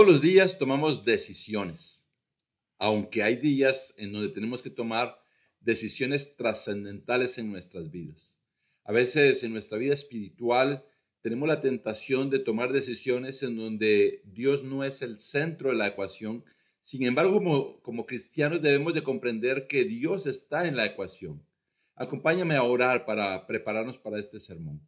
Todos 0.00 0.14
los 0.14 0.22
días 0.22 0.58
tomamos 0.58 1.04
decisiones, 1.04 2.08
aunque 2.78 3.22
hay 3.22 3.36
días 3.36 3.92
en 3.98 4.12
donde 4.12 4.30
tenemos 4.30 4.62
que 4.62 4.70
tomar 4.70 5.22
decisiones 5.60 6.36
trascendentales 6.38 7.36
en 7.36 7.52
nuestras 7.52 7.90
vidas. 7.90 8.40
A 8.84 8.92
veces 8.92 9.42
en 9.42 9.52
nuestra 9.52 9.76
vida 9.76 9.92
espiritual 9.92 10.86
tenemos 11.20 11.46
la 11.46 11.60
tentación 11.60 12.30
de 12.30 12.38
tomar 12.38 12.72
decisiones 12.72 13.42
en 13.42 13.58
donde 13.58 14.22
Dios 14.24 14.64
no 14.64 14.84
es 14.84 15.02
el 15.02 15.18
centro 15.18 15.68
de 15.68 15.76
la 15.76 15.88
ecuación. 15.88 16.46
Sin 16.80 17.04
embargo, 17.04 17.34
como, 17.34 17.82
como 17.82 18.06
cristianos 18.06 18.62
debemos 18.62 18.94
de 18.94 19.02
comprender 19.02 19.66
que 19.66 19.84
Dios 19.84 20.26
está 20.26 20.66
en 20.66 20.76
la 20.76 20.86
ecuación. 20.86 21.44
Acompáñame 21.94 22.56
a 22.56 22.62
orar 22.62 23.04
para 23.04 23.46
prepararnos 23.46 23.98
para 23.98 24.18
este 24.18 24.40
sermón. 24.40 24.80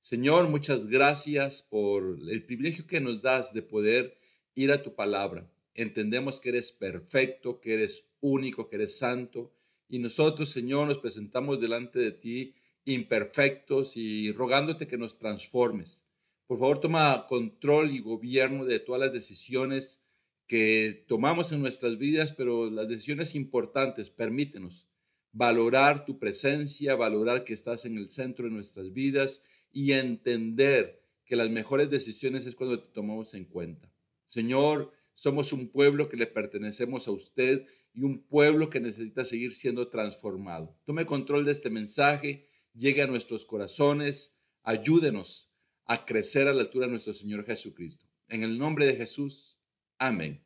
Señor, 0.00 0.48
muchas 0.48 0.88
gracias 0.88 1.62
por 1.62 2.18
el 2.28 2.44
privilegio 2.44 2.88
que 2.88 3.00
nos 3.00 3.22
das 3.22 3.54
de 3.54 3.62
poder 3.62 4.18
ir 4.58 4.72
a 4.72 4.82
tu 4.82 4.94
palabra. 4.94 5.48
Entendemos 5.74 6.40
que 6.40 6.48
eres 6.48 6.72
perfecto, 6.72 7.60
que 7.60 7.74
eres 7.74 8.08
único, 8.20 8.68
que 8.68 8.76
eres 8.76 8.98
santo. 8.98 9.52
Y 9.88 10.00
nosotros, 10.00 10.50
Señor, 10.50 10.88
nos 10.88 10.98
presentamos 10.98 11.60
delante 11.60 12.00
de 12.00 12.10
ti 12.10 12.54
imperfectos 12.84 13.96
y 13.96 14.32
rogándote 14.32 14.88
que 14.88 14.98
nos 14.98 15.18
transformes. 15.18 16.04
Por 16.48 16.58
favor, 16.58 16.80
toma 16.80 17.26
control 17.28 17.92
y 17.92 18.00
gobierno 18.00 18.64
de 18.64 18.80
todas 18.80 19.00
las 19.00 19.12
decisiones 19.12 20.02
que 20.48 21.04
tomamos 21.06 21.52
en 21.52 21.60
nuestras 21.60 21.98
vidas, 21.98 22.32
pero 22.32 22.68
las 22.70 22.88
decisiones 22.88 23.34
importantes, 23.34 24.10
permítenos 24.10 24.88
valorar 25.30 26.04
tu 26.04 26.18
presencia, 26.18 26.96
valorar 26.96 27.44
que 27.44 27.52
estás 27.52 27.84
en 27.84 27.96
el 27.96 28.08
centro 28.08 28.46
de 28.46 28.50
nuestras 28.50 28.92
vidas 28.92 29.44
y 29.70 29.92
entender 29.92 31.04
que 31.24 31.36
las 31.36 31.50
mejores 31.50 31.90
decisiones 31.90 32.46
es 32.46 32.56
cuando 32.56 32.80
te 32.80 32.88
tomamos 32.92 33.34
en 33.34 33.44
cuenta. 33.44 33.92
Señor, 34.28 34.92
somos 35.14 35.54
un 35.54 35.68
pueblo 35.68 36.10
que 36.10 36.18
le 36.18 36.26
pertenecemos 36.26 37.08
a 37.08 37.12
usted 37.12 37.66
y 37.94 38.02
un 38.02 38.22
pueblo 38.22 38.68
que 38.68 38.78
necesita 38.78 39.24
seguir 39.24 39.54
siendo 39.54 39.88
transformado. 39.88 40.76
Tome 40.84 41.06
control 41.06 41.46
de 41.46 41.52
este 41.52 41.70
mensaje, 41.70 42.46
llegue 42.74 43.00
a 43.00 43.06
nuestros 43.06 43.46
corazones, 43.46 44.38
ayúdenos 44.62 45.50
a 45.86 46.04
crecer 46.04 46.46
a 46.46 46.52
la 46.52 46.60
altura 46.60 46.86
de 46.86 46.92
nuestro 46.92 47.14
Señor 47.14 47.46
Jesucristo. 47.46 48.06
En 48.28 48.44
el 48.44 48.58
nombre 48.58 48.86
de 48.86 48.96
Jesús, 48.96 49.58
amén. 49.96 50.44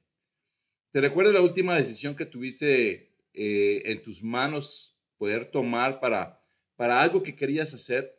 ¿Te 0.92 1.00
recuerdas 1.00 1.34
la 1.34 1.41
última 1.41 1.77
decisión 1.77 2.14
que 2.14 2.24
tuviste 2.24 3.11
eh, 3.34 3.83
en 3.84 4.00
tus 4.00 4.22
manos 4.22 4.96
poder 5.19 5.46
tomar 5.46 5.98
para, 5.98 6.41
para 6.77 7.02
algo 7.02 7.24
que 7.24 7.34
querías 7.34 7.74
hacer? 7.74 8.17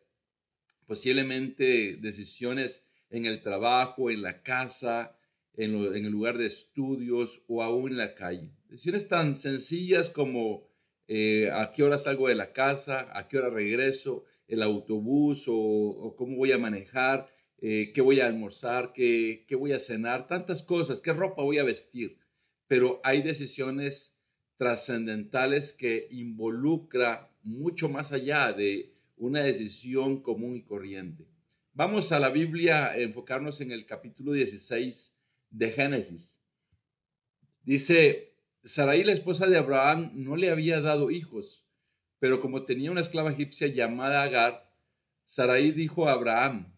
Posiblemente 0.85 1.95
decisiones 2.01 2.85
en 3.09 3.25
el 3.25 3.41
trabajo, 3.41 4.11
en 4.11 4.21
la 4.21 4.43
casa, 4.43 5.17
en, 5.55 6.05
el 6.05 6.11
lugar 6.11 6.37
de 6.37 6.47
estudios 6.47 7.41
o 7.47 7.63
aún 7.63 7.91
en 7.91 7.97
la 7.97 8.15
calle. 8.15 8.51
Decisiones 8.69 9.07
tan 9.07 9.35
sencillas 9.35 10.09
como 10.09 10.67
eh, 11.07 11.49
a 11.51 11.71
qué 11.71 11.83
hora 11.83 11.97
salgo 11.97 12.27
de 12.27 12.35
la 12.35 12.53
casa, 12.53 13.09
a 13.13 13.27
qué 13.27 13.37
hora 13.37 13.49
regreso, 13.49 14.23
el 14.47 14.63
autobús 14.63 15.45
o, 15.47 16.15
cómo 16.17 16.37
voy 16.37 16.51
a 16.51 16.57
manejar, 16.57 17.29
eh, 17.59 17.91
qué 17.93 18.01
voy 18.01 18.19
a 18.19 18.27
almorzar, 18.27 18.93
qué, 18.93 19.45
qué 19.47 19.55
voy 19.55 19.73
a 19.73 19.79
cenar, 19.79 20.27
tantas 20.27 20.63
cosas, 20.63 21.01
qué 21.01 21.13
ropa 21.13 21.43
voy 21.43 21.59
a 21.59 21.63
vestir. 21.63 22.17
Pero 22.67 22.99
hay 23.03 23.21
decisiones 23.21 24.19
trascendentales 24.57 25.73
que 25.73 26.07
involucra 26.11 27.29
mucho 27.43 27.89
más 27.89 28.11
allá 28.11 28.53
de 28.53 28.93
una 29.17 29.43
decisión 29.43 30.21
común 30.21 30.55
y 30.55 30.63
corriente. 30.63 31.27
Vamos 31.73 32.11
a 32.11 32.19
la 32.19 32.29
Biblia 32.29 32.97
enfocarnos 32.97 33.61
en 33.61 33.71
el 33.71 33.85
capítulo 33.85 34.33
16 34.33 35.22
de 35.53 35.71
Génesis. 35.71 36.41
Dice, 37.63 38.35
Sarai, 38.63 39.03
la 39.03 39.13
esposa 39.13 39.47
de 39.47 39.57
Abraham, 39.57 40.11
no 40.15 40.35
le 40.35 40.49
había 40.49 40.81
dado 40.81 41.11
hijos, 41.11 41.65
pero 42.19 42.41
como 42.41 42.65
tenía 42.65 42.91
una 42.91 43.01
esclava 43.01 43.31
egipcia 43.31 43.67
llamada 43.67 44.23
Agar, 44.23 44.69
Sarai 45.25 45.71
dijo 45.71 46.09
a 46.09 46.13
Abraham, 46.13 46.73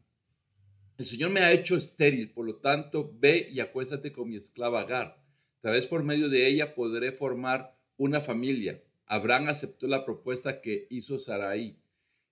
el 0.97 1.05
Señor 1.05 1.31
me 1.31 1.41
ha 1.41 1.51
hecho 1.51 1.75
estéril, 1.75 2.31
por 2.31 2.45
lo 2.45 2.57
tanto, 2.57 3.13
ve 3.17 3.49
y 3.51 3.59
acuéstate 3.59 4.11
con 4.11 4.29
mi 4.29 4.35
esclava 4.35 4.81
Agar. 4.81 5.21
Tal 5.61 5.73
vez 5.73 5.87
por 5.87 6.03
medio 6.03 6.29
de 6.29 6.47
ella 6.47 6.75
podré 6.75 7.11
formar 7.11 7.77
una 7.97 8.21
familia. 8.21 8.81
Abraham 9.05 9.49
aceptó 9.49 9.87
la 9.87 10.05
propuesta 10.05 10.61
que 10.61 10.87
hizo 10.89 11.19
Sarai. 11.19 11.77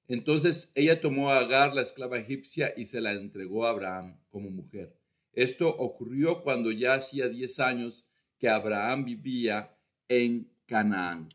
Entonces 0.08 0.72
ella 0.76 1.02
tomó 1.02 1.32
a 1.32 1.40
Agar, 1.40 1.74
la 1.74 1.82
esclava 1.82 2.20
egipcia, 2.20 2.74
y 2.78 2.86
se 2.86 3.02
la 3.02 3.14
entregó 3.14 3.66
a 3.66 3.72
Abraham 3.72 4.18
como 4.30 4.50
mujer. 4.50 4.94
Esto 5.34 5.70
ocurrió 5.70 6.44
cuando 6.44 6.72
ya 6.72 6.94
hacía 6.94 7.28
10 7.28 7.60
años 7.60 8.08
que 8.38 8.48
Abraham 8.48 9.06
vivía 9.06 9.76
en 10.08 10.52
Canaán. 10.66 11.30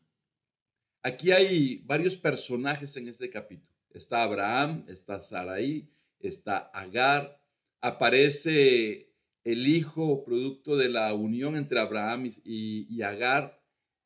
Aquí 1.03 1.33
hay 1.33 1.83
varios 1.85 2.17
personajes 2.17 2.97
en 2.97 3.09
este 3.09 3.29
capítulo. 3.31 3.69
Está 3.91 4.23
Abraham, 4.23 4.85
está 4.89 5.21
Sarai, 5.21 5.89
está 6.21 6.59
Agar, 6.73 7.41
aparece 7.81 9.13
el 9.45 9.67
hijo 9.67 10.25
producto 10.25 10.77
de 10.77 10.89
la 10.89 11.15
unión 11.15 11.57
entre 11.57 11.81
Abraham 11.81 12.31
y, 12.45 13.03
Agar 13.03 13.61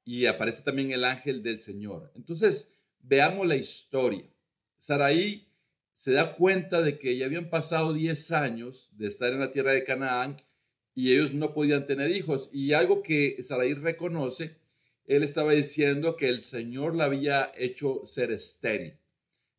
y 0.05 0.27
aparece 0.27 0.63
también 0.63 0.93
el 0.93 1.05
ángel 1.05 1.43
del 1.43 1.61
Señor. 1.61 2.13
Entonces, 2.15 2.73
veamos 3.01 3.47
la 3.47 3.57
historia. 3.57 4.25
Sarai 4.79 5.52
se 6.03 6.11
da 6.11 6.33
cuenta 6.33 6.83
de 6.83 6.99
que 6.99 7.17
ya 7.17 7.27
habían 7.27 7.49
pasado 7.49 7.93
10 7.93 8.33
años 8.33 8.91
de 8.91 9.07
estar 9.07 9.33
en 9.33 9.39
la 9.39 9.53
tierra 9.53 9.71
de 9.71 9.85
Canaán 9.85 10.35
y 10.97 11.13
ellos 11.13 11.33
no 11.33 11.55
podían 11.55 11.87
tener 11.87 12.11
hijos. 12.11 12.49
Y 12.53 12.73
algo 12.73 13.05
que 13.05 13.41
Sarai 13.45 13.75
reconoce, 13.75 14.57
él 15.07 15.23
estaba 15.23 15.53
diciendo 15.53 16.17
que 16.17 16.29
el 16.29 16.43
Señor 16.43 16.97
la 16.97 17.05
había 17.05 17.53
hecho 17.57 18.05
ser 18.05 18.33
estéril. 18.33 18.99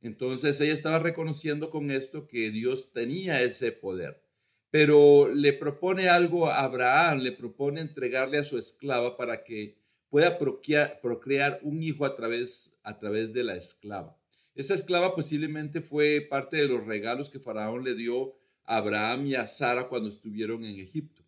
Entonces 0.02 0.60
ella 0.60 0.74
estaba 0.74 1.00
reconociendo 1.00 1.70
con 1.70 1.92
esto 1.92 2.28
que 2.28 2.52
Dios 2.52 2.92
tenía 2.92 3.42
ese 3.42 3.72
poder. 3.72 4.22
Pero 4.70 5.30
le 5.34 5.54
propone 5.54 6.10
algo 6.10 6.50
a 6.50 6.60
Abraham, 6.60 7.20
le 7.20 7.32
propone 7.32 7.80
entregarle 7.80 8.38
a 8.38 8.44
su 8.44 8.58
esclava 8.58 9.16
para 9.16 9.46
que 9.46 9.78
pueda 10.10 10.38
procrear, 10.38 11.60
un 11.62 11.82
hijo 11.82 12.04
a 12.04 12.18
través, 12.18 12.82
a 12.84 13.00
través 13.00 13.32
de 13.32 13.46
la 13.46 13.56
esclava. 13.56 14.18
Esa 14.56 14.76
esclava 14.76 15.16
posiblemente 15.16 15.82
fue 15.82 16.22
parte 16.22 16.58
de 16.58 16.68
los 16.68 16.86
regalos 16.86 17.30
que 17.30 17.40
Faraón 17.40 17.84
le 17.84 17.96
dio 17.96 18.36
a 18.66 18.78
Abraham 18.78 19.28
y 19.28 19.36
a 19.36 19.48
Sara 19.48 19.88
cuando 19.88 20.10
estuvieron 20.10 20.64
en 20.64 20.80
Egipto. 20.80 21.24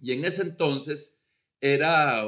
Y 0.00 0.12
en 0.12 0.24
ese 0.24 0.42
entonces 0.42 1.18
era 1.60 2.24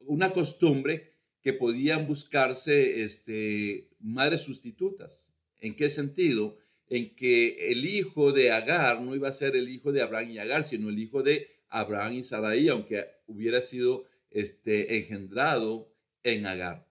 una 0.00 0.32
costumbre 0.32 1.12
que 1.42 1.52
podían 1.52 2.06
buscarse 2.06 3.02
este, 3.02 3.88
madres 4.00 4.42
sustitutas. 4.42 5.32
¿En 5.60 5.76
qué 5.76 5.90
sentido? 5.90 6.58
En 6.88 7.14
que 7.14 7.70
el 7.70 7.86
hijo 7.86 8.32
de 8.32 8.50
Agar 8.50 9.00
no 9.00 9.14
iba 9.14 9.28
a 9.28 9.32
ser 9.32 9.56
el 9.56 9.68
hijo 9.68 9.92
de 9.92 10.02
Abraham 10.02 10.30
y 10.30 10.38
Agar, 10.38 10.64
sino 10.64 10.88
el 10.88 10.98
hijo 10.98 11.22
de 11.22 11.48
Abraham 11.68 12.14
y 12.14 12.24
Sarai, 12.24 12.68
aunque 12.68 13.06
hubiera 13.26 13.60
sido 13.60 14.04
este, 14.30 14.98
engendrado 14.98 15.88
en 16.22 16.46
Agar. 16.46 16.85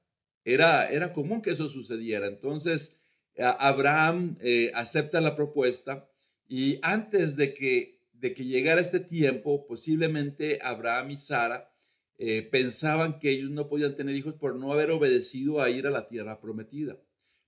Era, 0.46 1.12
común 1.12 1.42
que 1.42 1.52
eso 1.52 1.68
sucediera. 1.70 2.28
Entonces, 2.28 3.02
Abraham 3.38 4.38
eh, 4.42 4.72
acepta 4.76 5.20
la 5.20 5.36
propuesta 5.36 6.08
y 6.48 6.80
antes 6.84 7.36
de 7.36 7.54
que, 7.54 8.00
de 8.14 8.34
que 8.34 8.46
llegara 8.46 8.80
este 8.80 9.00
tiempo, 9.00 9.66
posiblemente 9.66 10.60
Abraham 10.62 11.12
y 11.12 11.18
Sara 11.18 11.72
eh, 12.18 12.48
pensaban 12.50 13.20
que 13.20 13.32
ellos 13.32 13.50
no 13.50 13.68
podían 13.68 13.96
tener 13.96 14.16
hijos 14.16 14.36
por 14.36 14.56
no 14.56 14.72
haber 14.72 14.92
obedecido 14.92 15.62
a 15.62 15.70
ir 15.72 15.88
a 15.88 15.92
la 15.92 16.08
tierra 16.08 16.40
prometida. 16.40 16.98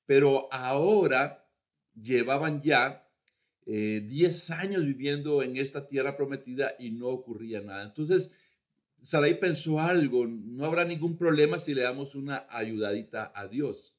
Pero 0.08 0.52
ahora 0.52 1.48
llevaban 1.94 2.62
ya 2.62 3.08
10 3.66 4.50
eh, 4.50 4.54
años 4.54 4.86
viviendo 4.86 5.44
en 5.44 5.58
esta 5.58 5.88
tierra 5.88 6.18
prometida 6.18 6.74
y 6.80 6.92
no 6.92 7.08
ocurría 7.10 7.62
nada. 7.62 7.84
Entonces, 7.84 8.38
Sarai 9.02 9.40
pensó 9.40 9.80
algo, 9.80 10.28
no 10.28 10.66
habrá 10.66 10.84
ningún 10.86 11.18
problema 11.18 11.60
si 11.60 11.74
le 11.74 11.82
damos 11.82 12.16
una 12.16 12.46
ayudadita 12.50 13.32
a 13.36 13.48
Dios, 13.48 13.96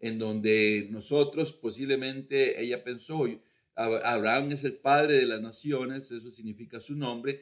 en 0.00 0.18
donde 0.18 0.88
nosotros 0.90 1.52
posiblemente, 1.52 2.60
ella 2.60 2.84
pensó, 2.84 3.26
Abraham 3.74 4.52
es 4.52 4.64
el 4.64 4.74
padre 4.74 5.14
de 5.14 5.26
las 5.26 5.40
naciones, 5.40 6.10
eso 6.10 6.30
significa 6.30 6.80
su 6.80 6.94
nombre, 6.96 7.40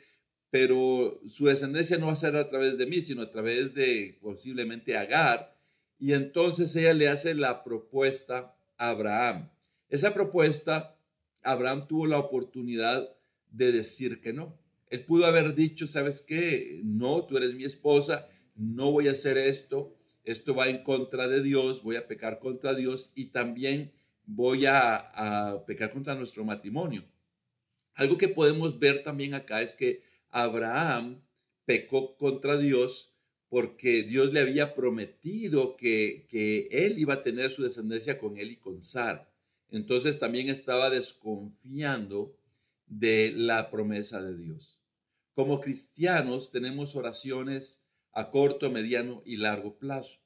pero 0.50 1.20
su 1.28 1.46
descendencia 1.46 1.96
no 1.96 2.06
va 2.06 2.12
a 2.12 2.16
ser 2.16 2.36
a 2.36 2.48
través 2.48 2.76
de 2.76 2.86
mí, 2.86 3.02
sino 3.02 3.22
a 3.22 3.30
través 3.30 3.74
de 3.74 4.18
posiblemente 4.20 4.96
Agar. 4.96 5.56
Y 5.98 6.12
entonces 6.12 6.76
ella 6.76 6.92
le 6.92 7.08
hace 7.08 7.34
la 7.34 7.64
propuesta 7.64 8.54
a 8.76 8.90
Abraham. 8.90 9.48
Esa 9.88 10.12
propuesta, 10.12 10.96
Abraham 11.42 11.86
tuvo 11.88 12.06
la 12.06 12.18
oportunidad 12.18 13.08
de 13.50 13.72
decir 13.72 14.20
que 14.20 14.32
no. 14.32 14.61
Él 14.92 15.06
pudo 15.06 15.24
haber 15.24 15.54
dicho, 15.54 15.86
¿sabes 15.86 16.20
qué? 16.20 16.82
No, 16.84 17.24
tú 17.24 17.38
eres 17.38 17.54
mi 17.54 17.64
esposa, 17.64 18.28
no 18.54 18.92
voy 18.92 19.08
a 19.08 19.12
hacer 19.12 19.38
esto, 19.38 19.96
esto 20.22 20.54
va 20.54 20.68
en 20.68 20.84
contra 20.84 21.28
de 21.28 21.42
Dios, 21.42 21.82
voy 21.82 21.96
a 21.96 22.06
pecar 22.06 22.38
contra 22.38 22.74
Dios 22.74 23.10
y 23.14 23.30
también 23.30 23.90
voy 24.26 24.66
a, 24.66 25.64
pecar 25.66 25.92
contra 25.92 26.14
nuestro 26.14 26.44
matrimonio. 26.44 27.06
Algo 27.94 28.18
que 28.18 28.28
podemos 28.28 28.78
ver 28.78 29.02
también 29.02 29.32
acá 29.32 29.62
es 29.62 29.72
que 29.72 30.02
Abraham 30.28 31.22
pecó 31.64 32.14
contra 32.18 32.58
Dios 32.58 33.14
porque 33.48 34.02
Dios 34.02 34.30
le 34.30 34.40
había 34.40 34.74
prometido 34.74 35.74
que, 35.78 36.26
que 36.28 36.68
él 36.70 36.98
iba 36.98 37.14
a 37.14 37.22
tener 37.22 37.50
su 37.50 37.62
descendencia 37.62 38.18
con 38.18 38.36
él 38.36 38.50
y 38.50 38.56
con 38.56 38.82
Sara. 38.82 39.26
Entonces 39.70 40.18
también 40.18 40.50
estaba 40.50 40.90
desconfiando 40.90 42.36
de 42.86 43.32
la 43.34 43.70
promesa 43.70 44.22
de 44.22 44.36
Dios. 44.36 44.81
Como 45.34 45.60
cristianos 45.60 46.50
tenemos 46.50 46.94
oraciones 46.94 47.86
a 48.12 48.30
corto, 48.30 48.70
mediano 48.70 49.22
y 49.24 49.38
largo 49.38 49.78
plazo. 49.78 50.20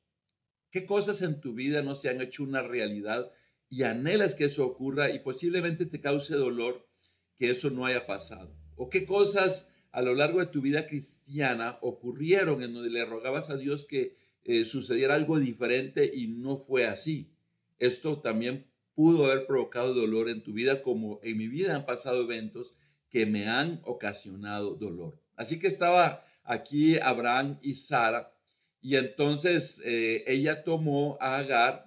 ¿Qué 0.71 0.85
cosas 0.85 1.23
en 1.23 1.41
tu 1.41 1.55
vida 1.55 1.83
no 1.83 1.95
se 1.95 2.09
han 2.09 2.21
hecho 2.21 2.43
una 2.43 2.63
realidad 2.63 3.31
y 3.69 3.85
anhelas 3.85 4.35
que 4.35 4.47
eso 4.47 4.67
ocurra 4.67 5.11
y 5.11 5.21
posiblemente 5.21 5.87
te 5.87 6.01
cause 6.01 6.35
dolor 6.35 6.89
que 7.37 7.51
eso 7.51 7.71
no 7.71 7.87
haya 7.87 8.07
pasado? 8.07 8.57
¿O 8.75 8.91
qué 8.91 9.07
cosas 9.07 9.71
a 9.93 10.03
lo 10.03 10.15
largo 10.15 10.41
de 10.41 10.47
tu 10.47 10.61
vida 10.61 10.89
cristiana 10.89 11.79
ocurrieron 11.83 12.63
en 12.65 12.75
donde 12.75 12.91
le 12.91 13.05
rogabas 13.05 13.49
a 13.51 13.57
Dios 13.57 13.85
que 13.85 14.17
eh, 14.43 14.65
sucediera 14.65 15.15
algo 15.15 15.39
diferente 15.39 16.11
y 16.13 16.27
no 16.27 16.59
fue 16.59 16.85
así? 16.85 17.31
Esto 17.79 18.21
también 18.21 18.67
pudo 18.97 19.27
haber 19.27 19.47
provocado 19.47 19.95
dolor 19.95 20.29
en 20.29 20.43
tu 20.43 20.53
vida, 20.53 20.83
como 20.83 21.21
en 21.23 21.37
mi 21.37 21.47
vida 21.47 21.77
han 21.77 21.87
pasado 21.87 22.23
eventos 22.23 22.75
que 23.11 23.27
me 23.27 23.49
han 23.49 23.81
ocasionado 23.85 24.75
dolor. 24.75 25.19
Así 25.37 25.59
que 25.59 25.67
estaba 25.67 26.25
aquí 26.45 26.99
Abraham 26.99 27.59
y 27.63 27.75
Sara, 27.75 28.33
y 28.81 28.97
entonces 28.97 29.83
eh, 29.85 30.25
ella 30.27 30.63
tomó 30.63 31.17
a 31.21 31.39
Agar 31.39 31.87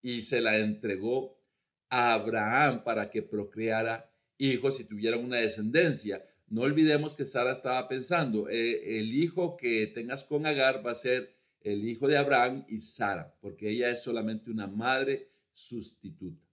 y 0.00 0.22
se 0.22 0.40
la 0.40 0.58
entregó 0.58 1.36
a 1.88 2.12
Abraham 2.12 2.84
para 2.84 3.10
que 3.10 3.22
procreara 3.22 4.10
hijos 4.38 4.78
y 4.78 4.84
tuviera 4.84 5.16
una 5.16 5.38
descendencia. 5.38 6.24
No 6.48 6.62
olvidemos 6.62 7.16
que 7.16 7.26
Sara 7.26 7.52
estaba 7.52 7.88
pensando, 7.88 8.48
eh, 8.48 9.00
el 9.00 9.12
hijo 9.12 9.56
que 9.56 9.88
tengas 9.88 10.22
con 10.22 10.46
Agar 10.46 10.86
va 10.86 10.92
a 10.92 10.94
ser 10.94 11.34
el 11.60 11.88
hijo 11.88 12.06
de 12.06 12.16
Abraham 12.16 12.64
y 12.68 12.80
Sara, 12.80 13.34
porque 13.40 13.70
ella 13.70 13.90
es 13.90 14.02
solamente 14.02 14.50
una 14.50 14.68
madre 14.68 15.28
sustituta. 15.52 16.45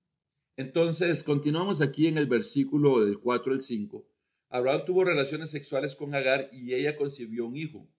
Entonces, 0.56 1.24
continuamos 1.24 1.82
aquí 1.82 2.08
en 2.08 2.18
el 2.18 2.28
versículo 2.28 3.04
del 3.04 3.20
4 3.20 3.54
al 3.54 3.62
5. 3.62 4.06
Abraham 4.50 4.86
tuvo 4.86 5.04
relaciones 5.04 5.50
sexuales 5.50 5.96
con 5.96 6.14
Agar 6.14 6.50
y 6.52 6.76
ella 6.76 6.96
concibió 6.96 7.48
un 7.48 7.56
hijo. 7.56 7.90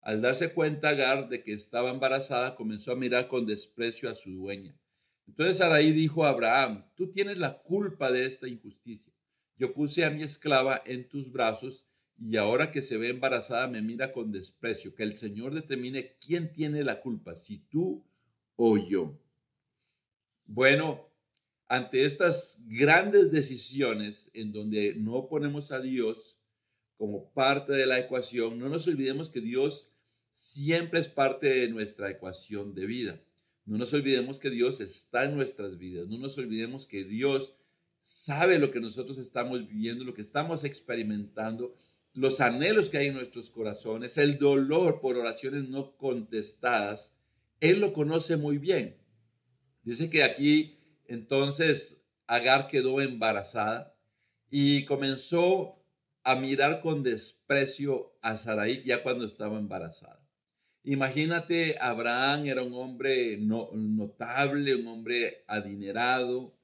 Al 0.00 0.20
darse 0.20 0.52
cuenta 0.52 0.88
Agar 0.88 1.28
de 1.28 1.44
que 1.44 1.52
estaba 1.52 1.90
embarazada, 1.90 2.56
comenzó 2.56 2.90
a 2.90 2.96
mirar 2.96 3.28
con 3.28 3.46
desprecio 3.46 4.10
a 4.10 4.16
su 4.16 4.32
dueña. 4.32 4.76
Entonces 5.28 5.58
Sarai 5.58 5.92
dijo 5.92 6.24
a 6.24 6.30
Abraham, 6.30 6.84
tú 6.96 7.12
tienes 7.12 7.38
la 7.38 7.62
culpa 7.62 8.10
de 8.10 8.26
esta 8.26 8.48
injusticia. 8.48 9.12
Yo 9.56 9.72
puse 9.72 10.04
a 10.04 10.10
mi 10.10 10.24
esclava 10.24 10.82
en 10.84 11.08
tus 11.08 11.30
brazos 11.30 11.86
y 12.18 12.36
ahora 12.36 12.72
que 12.72 12.82
se 12.82 12.96
ve 12.96 13.10
embarazada 13.10 13.68
me 13.68 13.82
mira 13.82 14.12
con 14.12 14.32
desprecio. 14.32 14.96
Que 14.96 15.04
el 15.04 15.14
Señor 15.14 15.54
determine 15.54 16.16
quién 16.18 16.52
tiene 16.52 16.82
la 16.82 17.00
culpa, 17.00 17.36
si 17.36 17.58
tú 17.58 18.04
o 18.56 18.76
yo. 18.78 19.16
Bueno, 20.46 21.09
ante 21.70 22.04
estas 22.04 22.64
grandes 22.66 23.30
decisiones 23.30 24.28
en 24.34 24.50
donde 24.50 24.92
no 24.96 25.28
ponemos 25.28 25.70
a 25.70 25.80
Dios 25.80 26.40
como 26.96 27.32
parte 27.32 27.72
de 27.72 27.86
la 27.86 28.00
ecuación, 28.00 28.58
no 28.58 28.68
nos 28.68 28.88
olvidemos 28.88 29.30
que 29.30 29.40
Dios 29.40 29.94
siempre 30.32 30.98
es 30.98 31.06
parte 31.06 31.46
de 31.46 31.68
nuestra 31.68 32.10
ecuación 32.10 32.74
de 32.74 32.86
vida. 32.86 33.20
No 33.66 33.78
nos 33.78 33.92
olvidemos 33.92 34.40
que 34.40 34.50
Dios 34.50 34.80
está 34.80 35.24
en 35.26 35.36
nuestras 35.36 35.78
vidas. 35.78 36.08
No 36.08 36.18
nos 36.18 36.36
olvidemos 36.38 36.88
que 36.88 37.04
Dios 37.04 37.54
sabe 38.02 38.58
lo 38.58 38.72
que 38.72 38.80
nosotros 38.80 39.16
estamos 39.18 39.68
viviendo, 39.68 40.02
lo 40.02 40.12
que 40.12 40.22
estamos 40.22 40.64
experimentando, 40.64 41.76
los 42.14 42.40
anhelos 42.40 42.88
que 42.88 42.98
hay 42.98 43.06
en 43.06 43.14
nuestros 43.14 43.48
corazones, 43.48 44.18
el 44.18 44.38
dolor 44.38 45.00
por 45.00 45.16
oraciones 45.16 45.68
no 45.68 45.96
contestadas. 45.96 47.16
Él 47.60 47.78
lo 47.78 47.92
conoce 47.92 48.36
muy 48.36 48.58
bien. 48.58 48.96
Dice 49.84 50.10
que 50.10 50.24
aquí 50.24 50.79
entonces 51.10 52.06
Agar 52.26 52.68
quedó 52.68 53.00
embarazada 53.00 53.96
y 54.48 54.84
comenzó 54.84 55.82
a 56.22 56.36
mirar 56.36 56.80
con 56.80 57.02
desprecio 57.02 58.16
a 58.22 58.36
Sarai 58.36 58.84
ya 58.84 59.02
cuando 59.02 59.24
estaba 59.24 59.58
embarazada. 59.58 60.24
Imagínate, 60.84 61.76
Abraham 61.80 62.46
era 62.46 62.62
un 62.62 62.72
hombre 62.74 63.36
notable, 63.36 64.76
un 64.76 64.86
hombre 64.86 65.44
adinerado, 65.48 66.56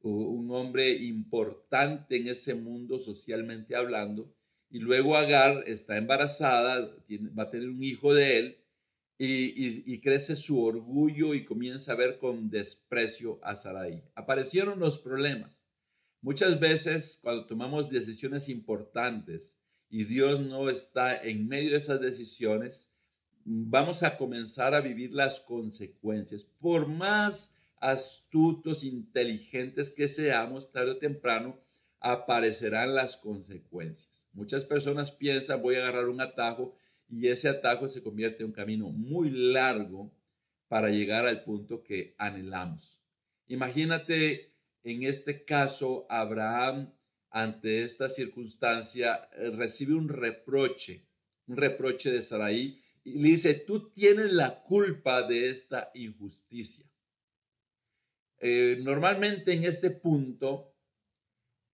un 0.00 0.50
hombre 0.50 0.90
importante 0.92 2.16
en 2.16 2.28
ese 2.28 2.54
mundo 2.54 2.98
socialmente 2.98 3.76
hablando, 3.76 4.34
y 4.70 4.78
luego 4.78 5.16
Agar 5.16 5.64
está 5.66 5.98
embarazada, 5.98 6.96
va 7.38 7.42
a 7.42 7.50
tener 7.50 7.68
un 7.68 7.82
hijo 7.82 8.14
de 8.14 8.38
él, 8.38 8.56
y, 9.22 10.00
crece 10.00 10.34
su 10.34 10.64
orgullo 10.64 11.34
y 11.34 11.44
comienza 11.44 11.92
a 11.92 11.96
ver 11.96 12.18
con 12.18 12.48
desprecio 12.48 13.38
a 13.42 13.54
Sarai. 13.54 14.02
Aparecieron 14.14 14.80
los 14.80 14.98
problemas. 14.98 15.66
Muchas 16.22 16.58
veces 16.58 17.18
cuando 17.22 17.44
tomamos 17.44 17.90
decisiones 17.90 18.48
importantes 18.48 19.58
y 19.90 20.04
Dios 20.04 20.40
no 20.40 20.70
está 20.70 21.20
en 21.20 21.48
medio 21.48 21.72
de 21.72 21.76
esas 21.76 22.00
decisiones, 22.00 22.90
vamos 23.44 24.02
a 24.02 24.16
comenzar 24.16 24.74
a 24.74 24.80
vivir 24.80 25.12
las 25.12 25.40
consecuencias. 25.40 26.44
Por 26.58 26.88
más 26.88 27.58
astutos, 27.76 28.84
inteligentes 28.84 29.90
que 29.90 30.08
seamos, 30.08 30.72
tarde 30.72 30.92
o 30.92 30.98
temprano 30.98 31.60
aparecerán 32.00 32.94
las 32.94 33.18
consecuencias. 33.18 34.26
Muchas 34.32 34.64
personas 34.64 35.12
piensan, 35.12 35.60
voy 35.60 35.74
a 35.74 35.80
agarrar 35.80 36.08
un 36.08 36.22
atajo 36.22 36.74
y 37.10 37.28
ese 37.28 37.48
atajo 37.48 37.88
se 37.88 38.02
convierte 38.02 38.42
en 38.42 38.50
un 38.50 38.52
camino 38.52 38.90
muy 38.90 39.30
largo 39.30 40.14
para 40.68 40.90
llegar 40.90 41.26
al 41.26 41.42
punto 41.42 41.82
que 41.82 42.14
anhelamos. 42.16 43.00
Imagínate 43.48 44.54
en 44.82 45.02
este 45.02 45.44
caso, 45.44 46.06
Abraham 46.08 46.92
ante 47.30 47.84
esta 47.84 48.08
circunstancia 48.08 49.28
eh, 49.36 49.50
recibe 49.50 49.94
un 49.94 50.08
reproche, 50.08 51.06
un 51.46 51.56
reproche 51.56 52.10
de 52.10 52.22
Sarai 52.22 52.82
y 53.04 53.18
le 53.18 53.30
dice, 53.30 53.54
tú 53.54 53.90
tienes 53.90 54.32
la 54.32 54.62
culpa 54.62 55.22
de 55.22 55.50
esta 55.50 55.90
injusticia. 55.94 56.86
Eh, 58.38 58.78
normalmente 58.82 59.52
en 59.52 59.64
este 59.64 59.90
punto, 59.90 60.74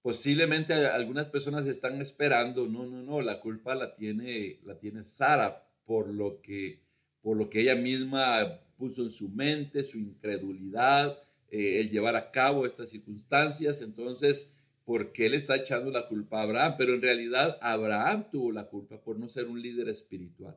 Posiblemente 0.06 0.72
algunas 0.72 1.26
personas 1.26 1.66
están 1.66 2.00
esperando, 2.00 2.68
no, 2.68 2.86
no, 2.86 3.02
no, 3.02 3.20
la 3.20 3.40
culpa 3.40 3.74
la 3.74 3.96
tiene, 3.96 4.60
la 4.62 4.78
tiene 4.78 5.02
Sara 5.02 5.68
por 5.84 6.06
lo 6.06 6.40
que, 6.40 6.78
por 7.22 7.36
lo 7.36 7.50
que 7.50 7.62
ella 7.62 7.74
misma 7.74 8.60
puso 8.78 9.02
en 9.02 9.10
su 9.10 9.28
mente, 9.30 9.82
su 9.82 9.98
incredulidad, 9.98 11.18
eh, 11.50 11.80
el 11.80 11.90
llevar 11.90 12.14
a 12.14 12.30
cabo 12.30 12.66
estas 12.66 12.90
circunstancias. 12.90 13.82
Entonces, 13.82 14.52
¿por 14.84 15.10
qué 15.10 15.28
le 15.28 15.38
está 15.38 15.56
echando 15.56 15.90
la 15.90 16.06
culpa 16.06 16.38
a 16.38 16.42
Abraham? 16.44 16.74
Pero 16.78 16.94
en 16.94 17.02
realidad 17.02 17.58
Abraham 17.60 18.26
tuvo 18.30 18.52
la 18.52 18.68
culpa 18.68 19.02
por 19.02 19.18
no 19.18 19.28
ser 19.28 19.48
un 19.48 19.60
líder 19.60 19.88
espiritual, 19.88 20.56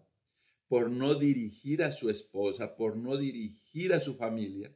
por 0.68 0.92
no 0.92 1.16
dirigir 1.16 1.82
a 1.82 1.92
su 1.92 2.12
esposa, 2.12 2.76
por 2.76 2.98
no 2.98 3.18
dirigir 3.18 3.96
a 3.96 4.00
su 4.00 4.14
familia 4.14 4.72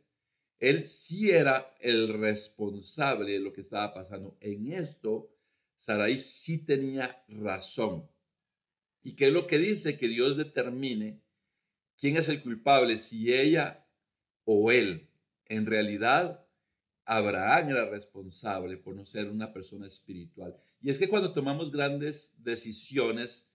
él 0.59 0.87
sí 0.87 1.31
era 1.31 1.75
el 1.79 2.07
responsable 2.19 3.33
de 3.33 3.39
lo 3.39 3.53
que 3.53 3.61
estaba 3.61 3.93
pasando. 3.93 4.37
En 4.39 4.71
esto, 4.71 5.29
Sarai 5.77 6.19
sí 6.19 6.59
tenía 6.59 7.23
razón. 7.27 8.09
¿Y 9.01 9.15
qué 9.15 9.27
es 9.27 9.33
lo 9.33 9.47
que 9.47 9.59
dice? 9.59 9.97
Que 9.97 10.07
Dios 10.07 10.37
determine 10.37 11.21
quién 11.97 12.17
es 12.17 12.29
el 12.29 12.41
culpable, 12.41 12.99
si 12.99 13.33
ella 13.33 13.85
o 14.45 14.71
él. 14.71 15.09
En 15.45 15.65
realidad, 15.65 16.45
Abraham 17.05 17.69
era 17.69 17.89
responsable 17.89 18.77
por 18.77 18.95
no 18.95 19.05
ser 19.05 19.29
una 19.29 19.51
persona 19.51 19.87
espiritual. 19.87 20.55
Y 20.81 20.89
es 20.89 20.97
que 20.97 21.09
cuando 21.09 21.33
tomamos 21.33 21.71
grandes 21.71 22.35
decisiones, 22.37 23.53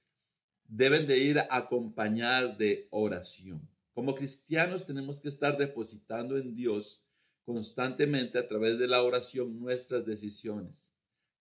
deben 0.66 1.06
de 1.06 1.18
ir 1.18 1.38
acompañadas 1.50 2.58
de 2.58 2.88
oración. 2.90 3.66
Como 3.98 4.14
cristianos 4.14 4.86
tenemos 4.86 5.18
que 5.20 5.26
estar 5.26 5.58
depositando 5.58 6.38
en 6.38 6.54
Dios 6.54 7.02
constantemente 7.42 8.38
a 8.38 8.46
través 8.46 8.78
de 8.78 8.86
la 8.86 9.02
oración 9.02 9.58
nuestras 9.58 10.06
decisiones. 10.06 10.92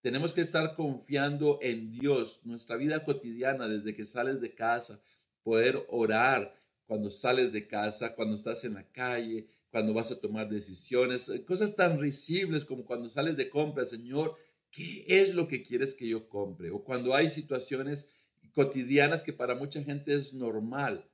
Tenemos 0.01 0.33
que 0.33 0.41
estar 0.41 0.73
confiando 0.73 1.59
en 1.61 1.91
Dios, 1.91 2.41
nuestra 2.45 2.75
vida 2.75 3.05
cotidiana, 3.05 3.67
desde 3.67 3.93
que 3.93 4.07
sales 4.07 4.41
de 4.41 4.55
casa, 4.55 4.99
poder 5.43 5.85
orar 5.89 6.51
cuando 6.87 7.11
sales 7.11 7.51
de 7.51 7.67
casa, 7.67 8.15
cuando 8.15 8.33
estás 8.33 8.63
en 8.63 8.73
la 8.73 8.91
calle, 8.91 9.45
cuando 9.69 9.93
vas 9.93 10.09
a 10.09 10.19
tomar 10.19 10.49
decisiones, 10.49 11.29
eh, 11.29 11.45
cosas 11.45 11.75
tan 11.75 11.99
risibles 11.99 12.65
como 12.65 12.85
cuando 12.85 13.07
sales 13.07 13.37
de 13.37 13.51
compra, 13.51 13.85
Señor, 13.85 14.35
¿qué 14.71 15.05
es 15.07 15.35
lo 15.35 15.47
que 15.47 15.61
quieres 15.61 15.93
que 15.93 16.07
yo 16.07 16.27
compre? 16.27 16.71
O 16.71 16.83
cuando 16.83 17.13
hay 17.13 17.29
situaciones 17.29 18.09
cotidianas 18.51 19.21
que 19.21 19.31
para 19.31 19.53
mucha 19.53 19.83
gente 19.83 20.15
es 20.15 20.33
normal 20.33 21.07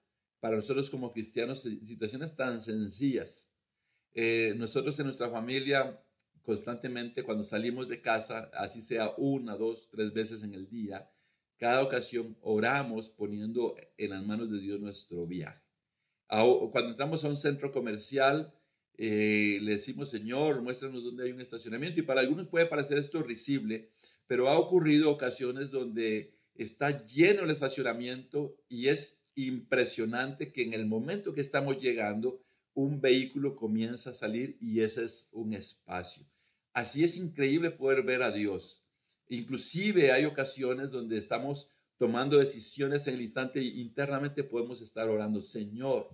para 0.44 0.58
nosotros 0.58 0.90
como 0.90 1.14
cristianos 1.14 1.62
situaciones 1.62 2.36
tan 2.36 2.60
sencillas. 2.60 3.50
Eh, 4.14 4.54
nosotros 4.58 5.00
en 5.00 5.06
nuestra 5.06 5.30
familia 5.30 5.98
constantemente 6.42 7.24
cuando 7.24 7.46
salimos 7.46 7.88
de 7.88 8.02
casa, 8.02 8.52
así 8.54 8.82
sea 8.82 9.14
una, 9.18 9.56
dos, 9.56 9.88
tres 9.90 10.12
veces 10.12 10.44
en 10.44 10.54
el 10.54 10.68
día, 10.68 11.10
cada 11.56 11.82
ocasión 11.82 12.36
oramos 12.42 13.08
poniendo 13.08 13.78
en 13.98 14.10
las 14.10 14.22
manos 14.26 14.52
de 14.52 14.60
Dios 14.60 14.82
nuestro 14.82 15.26
viaje. 15.26 15.64
Cuando 16.28 16.90
entramos 16.90 17.24
a 17.24 17.30
un 17.30 17.38
centro 17.38 17.72
comercial, 17.72 18.54
eh, 18.98 19.60
le 19.62 19.72
decimos, 19.76 20.10
Señor, 20.10 20.62
muéstranos 20.62 21.06
dónde 21.06 21.24
hay 21.24 21.32
un 21.32 21.40
estacionamiento. 21.40 22.02
Y 22.02 22.04
para 22.04 22.20
algunos 22.20 22.50
puede 22.50 22.66
parecer 22.66 22.98
esto 22.98 23.24
risible, 23.24 23.92
pero 24.28 24.50
ha 24.50 24.60
ocurrido 24.60 25.10
ocasiones 25.10 25.72
donde 25.72 26.36
está 26.54 27.06
lleno 27.06 27.44
el 27.44 27.52
estacionamiento 27.52 28.58
y 28.68 28.90
es 28.90 29.23
impresionante 29.36 30.52
que 30.52 30.64
en 30.64 30.74
el 30.74 30.86
momento 30.86 31.34
que 31.34 31.42
estamos 31.42 31.82
llegando, 31.82 32.42
un 32.74 33.02
vehículo 33.02 33.56
comienza 33.56 34.12
a 34.12 34.16
salir 34.16 34.58
y 34.60 34.82
ese 34.82 35.06
es 35.06 35.30
un 35.32 35.54
espacio. 35.54 36.26
Así 36.74 37.04
es 37.04 37.18
increíble 37.18 37.72
poder 37.72 38.04
ver 38.04 38.24
a 38.24 38.32
Dios. 38.32 38.84
Inclusive 39.30 40.12
hay 40.12 40.26
ocasiones 40.26 40.90
donde 40.90 41.18
estamos 41.18 41.70
tomando 41.98 42.38
decisiones 42.38 43.08
en 43.08 43.16
el 43.16 43.22
instante 43.22 43.62
y 43.62 43.82
internamente 43.82 44.44
podemos 44.44 44.82
estar 44.82 45.08
orando, 45.08 45.42
Señor, 45.42 46.10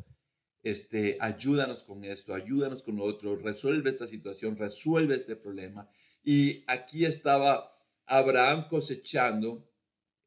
este, 0.61 1.17
ayúdanos 1.21 1.83
con 1.83 2.03
esto, 2.03 2.33
ayúdanos 2.33 2.83
con 2.83 2.97
lo 2.97 3.05
otro, 3.05 3.37
resuelve 3.37 3.89
esta 3.89 4.07
situación, 4.07 4.57
resuelve 4.57 5.15
este 5.15 5.35
problema. 5.35 5.89
Y 6.23 6.63
aquí 6.67 7.05
estaba 7.05 7.73
Abraham 8.05 8.67
cosechando 8.67 9.68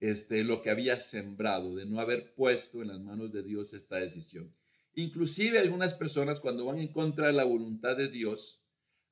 este, 0.03 0.43
lo 0.43 0.63
que 0.63 0.71
había 0.71 0.99
sembrado, 0.99 1.77
de 1.77 1.87
no 1.87 2.01
haber 2.01 2.35
puesto 2.35 2.83
en 2.83 2.89
las 2.89 2.99
manos 2.99 3.33
de 3.33 3.45
Dios 3.45 3.73
esta 3.73 3.99
decisión. 3.99 4.53
Inclusive 4.95 5.61
algunas 5.61 5.95
personas 5.95 6.41
cuando 6.41 6.65
van 6.65 6.81
en 6.81 6.89
contra 6.89 7.29
de 7.29 7.33
la 7.33 7.45
voluntad 7.45 7.97
de 7.97 8.09
Dios, 8.09 8.61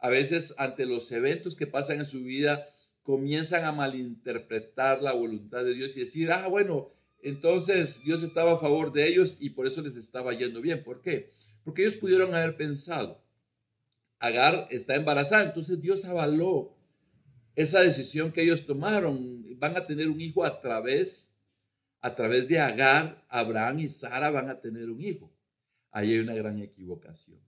a 0.00 0.08
veces 0.08 0.52
ante 0.58 0.86
los 0.86 1.12
eventos 1.12 1.54
que 1.54 1.68
pasan 1.68 2.00
en 2.00 2.06
su 2.06 2.24
vida, 2.24 2.66
comienzan 3.04 3.64
a 3.64 3.70
malinterpretar 3.70 5.00
la 5.00 5.12
voluntad 5.12 5.64
de 5.64 5.74
Dios 5.74 5.96
y 5.96 6.00
decir, 6.00 6.32
ah, 6.32 6.48
bueno, 6.48 6.90
entonces 7.22 8.02
Dios 8.02 8.24
estaba 8.24 8.54
a 8.54 8.58
favor 8.58 8.92
de 8.92 9.06
ellos 9.06 9.36
y 9.38 9.50
por 9.50 9.68
eso 9.68 9.82
les 9.82 9.94
estaba 9.94 10.34
yendo 10.34 10.60
bien. 10.60 10.82
¿Por 10.82 11.02
qué? 11.02 11.30
Porque 11.62 11.82
ellos 11.82 11.98
pudieron 11.98 12.34
haber 12.34 12.56
pensado, 12.56 13.22
Agar 14.18 14.66
está 14.70 14.96
embarazada, 14.96 15.44
entonces 15.44 15.80
Dios 15.80 16.04
avaló 16.04 16.74
esa 17.62 17.80
decisión 17.80 18.32
que 18.32 18.42
ellos 18.42 18.66
tomaron. 18.66 19.44
Van 19.58 19.76
a 19.76 19.86
tener 19.86 20.08
un 20.08 20.20
hijo 20.20 20.44
a 20.44 20.60
través, 20.60 21.36
a 22.00 22.14
través 22.14 22.48
de 22.48 22.58
Agar, 22.58 23.24
Abraham 23.28 23.80
y 23.80 23.88
Sara 23.88 24.30
van 24.30 24.48
a 24.48 24.60
tener 24.60 24.88
un 24.90 25.00
hijo. 25.00 25.30
Ahí 25.90 26.12
hay 26.12 26.20
una 26.20 26.34
gran 26.34 26.58
equivocación. 26.58 27.38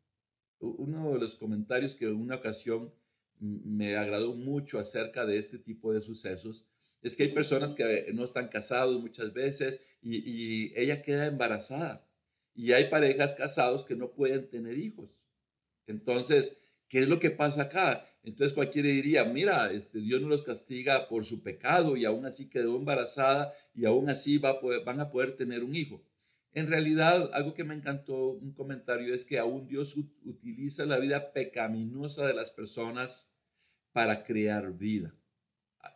Uno 0.58 1.14
de 1.14 1.20
los 1.20 1.34
comentarios 1.34 1.96
que 1.96 2.04
en 2.04 2.16
una 2.16 2.36
ocasión 2.36 2.92
me 3.40 3.96
agradó 3.96 4.34
mucho 4.34 4.78
acerca 4.78 5.26
de 5.26 5.38
este 5.38 5.58
tipo 5.58 5.92
de 5.92 6.02
sucesos 6.02 6.64
es 7.00 7.16
que 7.16 7.24
hay 7.24 7.30
personas 7.30 7.74
que 7.74 8.12
no 8.14 8.24
están 8.24 8.48
casados 8.48 9.00
muchas 9.00 9.32
veces 9.32 9.80
y, 10.00 10.18
y 10.18 10.72
ella 10.76 11.02
queda 11.02 11.26
embarazada. 11.26 12.06
Y 12.54 12.72
hay 12.72 12.88
parejas 12.90 13.34
casados 13.34 13.84
que 13.84 13.96
no 13.96 14.12
pueden 14.12 14.48
tener 14.48 14.78
hijos. 14.78 15.10
Entonces, 15.86 16.58
¿qué 16.92 16.98
es 17.00 17.08
lo 17.08 17.18
que 17.18 17.30
pasa 17.30 17.62
acá? 17.62 18.04
Entonces 18.22 18.52
cualquiera 18.52 18.88
diría, 18.88 19.24
mira, 19.24 19.72
este, 19.72 19.98
Dios 19.98 20.20
no 20.20 20.28
los 20.28 20.42
castiga 20.42 21.08
por 21.08 21.24
su 21.24 21.42
pecado 21.42 21.96
y 21.96 22.04
aún 22.04 22.26
así 22.26 22.50
quedó 22.50 22.76
embarazada 22.76 23.54
y 23.74 23.86
aún 23.86 24.10
así 24.10 24.36
va 24.36 24.60
van 24.84 25.00
a 25.00 25.08
poder 25.10 25.32
tener 25.32 25.64
un 25.64 25.74
hijo. 25.74 26.04
En 26.52 26.66
realidad, 26.66 27.30
algo 27.32 27.54
que 27.54 27.64
me 27.64 27.74
encantó, 27.74 28.32
un 28.32 28.52
comentario, 28.52 29.14
es 29.14 29.24
que 29.24 29.38
aún 29.38 29.66
Dios 29.66 29.96
utiliza 29.96 30.84
la 30.84 30.98
vida 30.98 31.32
pecaminosa 31.32 32.26
de 32.26 32.34
las 32.34 32.50
personas 32.50 33.34
para 33.92 34.22
crear 34.22 34.70
vida. 34.76 35.14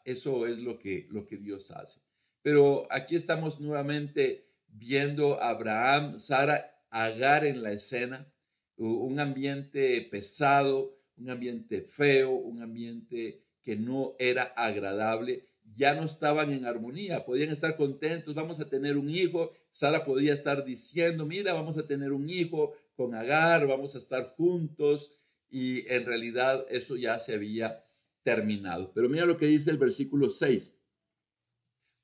Eso 0.07 0.47
es 0.47 0.59
lo 0.59 0.79
que, 0.79 1.09
lo 1.11 1.26
que 1.26 1.37
Dios 1.37 1.71
hace. 1.73 2.00
Pero 2.41 2.91
aquí 2.91 3.17
estamos 3.17 3.61
nuevamente 3.61 4.49
viendo 4.67 5.43
a 5.43 5.50
Abraham, 5.50 6.19
Sara, 6.19 6.73
Agar 6.88 7.45
en 7.45 7.62
la 7.62 7.73
escena, 7.73 8.33
un 8.76 9.21
ambiente 9.21 10.00
pesado, 10.11 10.97
un 11.16 11.30
ambiente 11.30 11.83
feo, 11.83 12.33
un 12.33 12.62
ambiente 12.62 13.42
que 13.62 13.76
no 13.76 14.14
era 14.18 14.42
agradable, 14.56 15.45
ya 15.75 15.95
no 15.95 16.04
estaban 16.04 16.52
en 16.52 16.64
armonía, 16.64 17.25
podían 17.25 17.50
estar 17.50 17.76
contentos, 17.76 18.35
vamos 18.35 18.61
a 18.61 18.68
tener 18.68 18.97
un 18.97 19.11
hijo, 19.11 19.50
Sara 19.73 20.04
podía 20.04 20.33
estar 20.33 20.64
diciendo, 20.64 21.26
mira, 21.26 21.52
vamos 21.52 21.76
a 21.76 21.87
tener 21.87 22.12
un 22.12 22.28
hijo 22.28 22.75
con 22.95 23.14
Agar, 23.14 23.66
vamos 23.66 23.95
a 23.95 23.99
estar 23.99 24.35
juntos, 24.37 25.11
y 25.50 25.90
en 25.92 26.04
realidad 26.04 26.66
eso 26.68 26.97
ya 26.97 27.18
se 27.18 27.35
había 27.35 27.85
terminado. 28.23 28.92
Pero 28.92 29.09
mira 29.09 29.26
lo 29.26 29.37
que 29.37 29.47
dice 29.47 29.71
el 29.71 29.78
versículo 29.78 30.30
6. 30.30 30.78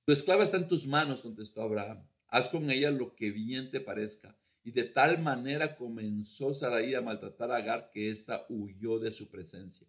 Tu 0.05 0.13
esclava 0.13 0.45
está 0.45 0.57
en 0.57 0.69
tus 0.69 0.87
manos, 0.87 1.23
contestó 1.23 1.63
Abraham, 1.63 2.07
haz 2.29 2.49
con 2.49 2.71
ella 2.71 2.91
lo 2.91 3.15
que 3.15 3.31
bien 3.31 3.71
te 3.71 3.81
parezca. 3.81 4.37
Y 4.65 4.71
de 4.71 4.85
tal 4.85 5.21
manera 5.21 5.75
comenzó 5.75 6.55
Sarai 6.55 6.95
a 6.95 7.01
maltratar 7.01 7.51
a 7.51 7.57
Agar 7.57 7.91
que 7.91 8.11
ésta 8.11 8.47
huyó 8.49 8.99
de 8.99 9.13
su 9.13 9.29
presencia. 9.29 9.87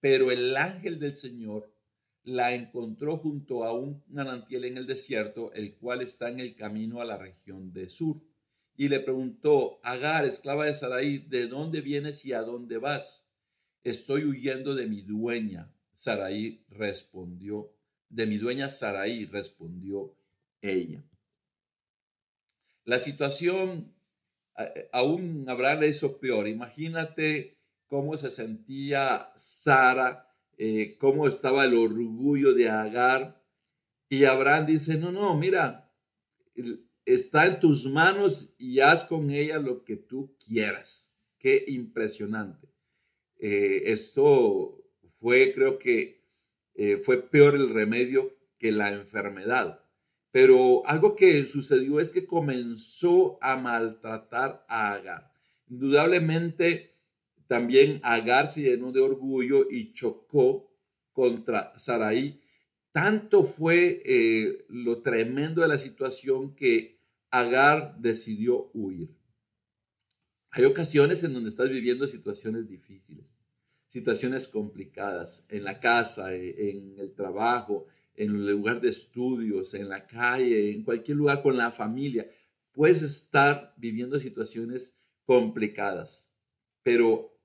Pero 0.00 0.30
el 0.30 0.56
ángel 0.56 0.98
del 0.98 1.14
Señor 1.14 1.72
la 2.24 2.54
encontró 2.54 3.18
junto 3.18 3.64
a 3.64 3.72
un 3.72 4.02
manantial 4.08 4.64
en 4.64 4.78
el 4.78 4.86
desierto, 4.86 5.52
el 5.52 5.76
cual 5.76 6.02
está 6.02 6.28
en 6.28 6.40
el 6.40 6.56
camino 6.56 7.00
a 7.00 7.04
la 7.04 7.16
región 7.16 7.72
de 7.72 7.88
Sur. 7.88 8.20
Y 8.76 8.88
le 8.88 9.00
preguntó, 9.00 9.78
Agar, 9.84 10.24
esclava 10.24 10.66
de 10.66 10.74
Sarai, 10.74 11.18
¿de 11.18 11.46
dónde 11.46 11.80
vienes 11.80 12.24
y 12.24 12.32
a 12.32 12.42
dónde 12.42 12.78
vas? 12.78 13.30
Estoy 13.84 14.24
huyendo 14.24 14.74
de 14.74 14.86
mi 14.86 15.02
dueña. 15.02 15.72
Sarai 15.94 16.64
respondió, 16.68 17.72
de 18.08 18.26
mi 18.26 18.36
dueña 18.36 18.70
Sarai 18.70 19.24
respondió 19.24 20.14
ella. 20.60 21.02
La 22.84 22.98
situación 22.98 23.95
aún 24.92 25.44
Abraham 25.48 25.80
le 25.80 25.88
hizo 25.88 26.18
peor. 26.18 26.48
Imagínate 26.48 27.56
cómo 27.86 28.16
se 28.16 28.30
sentía 28.30 29.32
Sara, 29.36 30.28
eh, 30.58 30.96
cómo 30.98 31.28
estaba 31.28 31.64
el 31.64 31.74
orgullo 31.74 32.54
de 32.54 32.68
Agar. 32.68 33.42
Y 34.08 34.24
Abraham 34.24 34.66
dice, 34.66 34.96
no, 34.96 35.10
no, 35.10 35.36
mira, 35.36 35.92
está 37.04 37.46
en 37.46 37.60
tus 37.60 37.86
manos 37.86 38.54
y 38.58 38.80
haz 38.80 39.04
con 39.04 39.30
ella 39.30 39.58
lo 39.58 39.84
que 39.84 39.96
tú 39.96 40.36
quieras. 40.44 41.14
Qué 41.38 41.64
impresionante. 41.68 42.68
Eh, 43.38 43.82
esto 43.86 44.84
fue, 45.20 45.52
creo 45.52 45.78
que 45.78 46.24
eh, 46.74 46.98
fue 46.98 47.22
peor 47.22 47.54
el 47.54 47.70
remedio 47.70 48.36
que 48.58 48.72
la 48.72 48.90
enfermedad. 48.90 49.85
Pero 50.36 50.86
algo 50.86 51.16
que 51.16 51.46
sucedió 51.46 51.98
es 51.98 52.10
que 52.10 52.26
comenzó 52.26 53.38
a 53.40 53.56
maltratar 53.56 54.66
a 54.68 54.92
Agar. 54.92 55.32
Indudablemente 55.66 56.94
también 57.46 58.00
Agar 58.02 58.50
se 58.50 58.60
llenó 58.60 58.92
de 58.92 59.00
orgullo 59.00 59.66
y 59.70 59.94
chocó 59.94 60.70
contra 61.12 61.72
Sarai. 61.78 62.38
Tanto 62.92 63.44
fue 63.44 64.02
eh, 64.04 64.66
lo 64.68 65.00
tremendo 65.00 65.62
de 65.62 65.68
la 65.68 65.78
situación 65.78 66.54
que 66.54 67.00
Agar 67.30 67.96
decidió 67.98 68.70
huir. 68.74 69.16
Hay 70.50 70.64
ocasiones 70.66 71.24
en 71.24 71.32
donde 71.32 71.48
estás 71.48 71.70
viviendo 71.70 72.06
situaciones 72.06 72.68
difíciles, 72.68 73.34
situaciones 73.88 74.46
complicadas, 74.48 75.46
en 75.48 75.64
la 75.64 75.80
casa, 75.80 76.34
en 76.34 76.94
el 76.98 77.14
trabajo, 77.14 77.86
en 78.16 78.50
lugar 78.50 78.80
de 78.80 78.88
estudios, 78.88 79.74
en 79.74 79.88
la 79.88 80.06
calle, 80.06 80.72
en 80.72 80.82
cualquier 80.82 81.16
lugar 81.16 81.42
con 81.42 81.56
la 81.56 81.70
familia. 81.70 82.28
Puedes 82.72 83.02
estar 83.02 83.74
viviendo 83.76 84.18
situaciones 84.20 84.96
complicadas, 85.24 86.32
pero, 86.82 87.36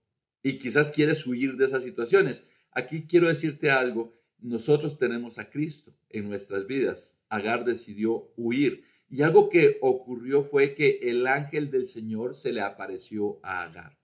y 0.43 0.57
quizás 0.57 0.89
quieres 0.89 1.25
huir 1.25 1.55
de 1.55 1.65
esas 1.65 1.83
situaciones. 1.83 2.43
Aquí 2.71 3.05
quiero 3.07 3.27
decirte 3.27 3.69
algo, 3.71 4.13
nosotros 4.39 4.97
tenemos 4.97 5.37
a 5.37 5.49
Cristo 5.49 5.93
en 6.09 6.27
nuestras 6.27 6.65
vidas. 6.65 7.19
Agar 7.29 7.63
decidió 7.63 8.31
huir. 8.35 8.83
Y 9.09 9.21
algo 9.23 9.49
que 9.49 9.77
ocurrió 9.81 10.41
fue 10.43 10.73
que 10.73 10.99
el 11.03 11.27
ángel 11.27 11.69
del 11.69 11.87
Señor 11.87 12.35
se 12.35 12.53
le 12.53 12.61
apareció 12.61 13.39
a 13.43 13.63
Agar. 13.63 13.97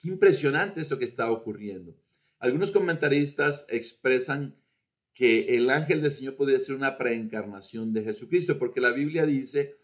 Qué 0.00 0.08
impresionante 0.08 0.80
esto 0.80 0.98
que 0.98 1.06
está 1.06 1.30
ocurriendo. 1.30 1.96
Algunos 2.38 2.70
comentaristas 2.70 3.66
expresan 3.70 4.54
que 5.14 5.56
el 5.56 5.70
ángel 5.70 6.02
del 6.02 6.12
Señor 6.12 6.34
podría 6.34 6.58
ser 6.60 6.74
una 6.74 6.98
preencarnación 6.98 7.92
de 7.92 8.02
Jesucristo, 8.02 8.58
porque 8.58 8.80
la 8.80 8.90
Biblia 8.90 9.24
dice 9.24 9.76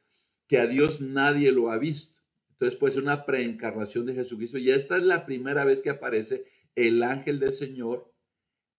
que 0.48 0.58
a 0.58 0.66
Dios 0.66 1.00
nadie 1.00 1.52
lo 1.52 1.70
ha 1.70 1.78
visto. 1.78 2.20
Entonces 2.50 2.78
puede 2.78 2.92
ser 2.92 3.04
una 3.04 3.24
preencarnación 3.24 4.04
de 4.04 4.14
Jesucristo. 4.14 4.58
Y 4.58 4.70
esta 4.70 4.96
es 4.96 5.04
la 5.04 5.24
primera 5.24 5.64
vez 5.64 5.80
que 5.80 5.90
aparece 5.90 6.44
el 6.74 7.02
ángel 7.02 7.38
del 7.38 7.54
Señor 7.54 8.12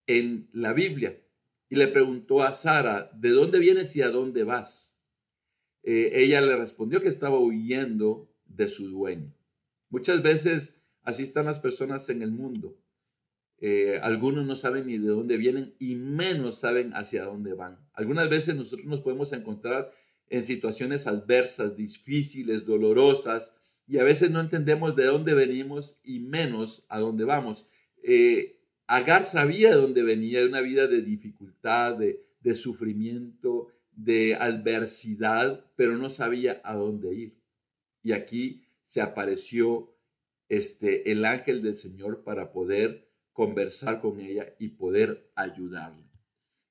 en 0.05 0.49
la 0.51 0.73
Biblia. 0.73 1.19
Y 1.69 1.77
le 1.77 1.87
preguntó 1.87 2.43
a 2.43 2.51
Sara, 2.51 3.09
¿de 3.15 3.29
dónde 3.29 3.59
vienes 3.59 3.95
y 3.95 4.01
a 4.01 4.09
dónde 4.09 4.43
vas? 4.43 4.99
Eh, 5.83 6.11
ella 6.13 6.41
le 6.41 6.57
respondió 6.57 7.01
que 7.01 7.07
estaba 7.07 7.39
huyendo 7.39 8.29
de 8.45 8.67
su 8.67 8.89
dueño. 8.89 9.33
Muchas 9.89 10.21
veces 10.21 10.81
así 11.03 11.23
están 11.23 11.45
las 11.45 11.59
personas 11.59 12.09
en 12.09 12.21
el 12.21 12.31
mundo. 12.31 12.77
Eh, 13.61 13.99
algunos 14.01 14.45
no 14.45 14.55
saben 14.55 14.87
ni 14.87 14.97
de 14.97 15.07
dónde 15.07 15.37
vienen 15.37 15.75
y 15.79 15.95
menos 15.95 16.59
saben 16.59 16.93
hacia 16.93 17.23
dónde 17.23 17.53
van. 17.53 17.79
Algunas 17.93 18.29
veces 18.29 18.55
nosotros 18.55 18.87
nos 18.87 19.01
podemos 19.01 19.31
encontrar 19.33 19.93
en 20.29 20.43
situaciones 20.43 21.07
adversas, 21.07 21.77
difíciles, 21.77 22.65
dolorosas, 22.65 23.53
y 23.87 23.99
a 23.99 24.03
veces 24.03 24.31
no 24.31 24.39
entendemos 24.39 24.95
de 24.95 25.05
dónde 25.05 25.33
venimos 25.33 25.99
y 26.03 26.19
menos 26.19 26.85
a 26.89 26.99
dónde 26.99 27.23
vamos. 27.23 27.69
Eh, 28.03 28.57
Agar 28.91 29.23
sabía 29.23 29.69
de 29.69 29.75
dónde 29.75 30.03
venía, 30.03 30.41
de 30.41 30.47
una 30.47 30.59
vida 30.59 30.85
de 30.85 31.01
dificultad, 31.01 31.95
de, 31.95 32.25
de 32.41 32.55
sufrimiento, 32.55 33.69
de 33.93 34.35
adversidad, 34.35 35.65
pero 35.77 35.97
no 35.97 36.09
sabía 36.09 36.59
a 36.65 36.75
dónde 36.75 37.13
ir. 37.13 37.37
Y 38.03 38.11
aquí 38.11 38.65
se 38.83 38.99
apareció 38.99 39.95
este, 40.49 41.09
el 41.09 41.23
ángel 41.23 41.61
del 41.61 41.77
Señor 41.77 42.25
para 42.25 42.51
poder 42.51 43.07
conversar 43.33 44.01
con 44.01 44.19
ella 44.19 44.53
y 44.59 44.69
poder 44.69 45.31
ayudarle. 45.35 46.11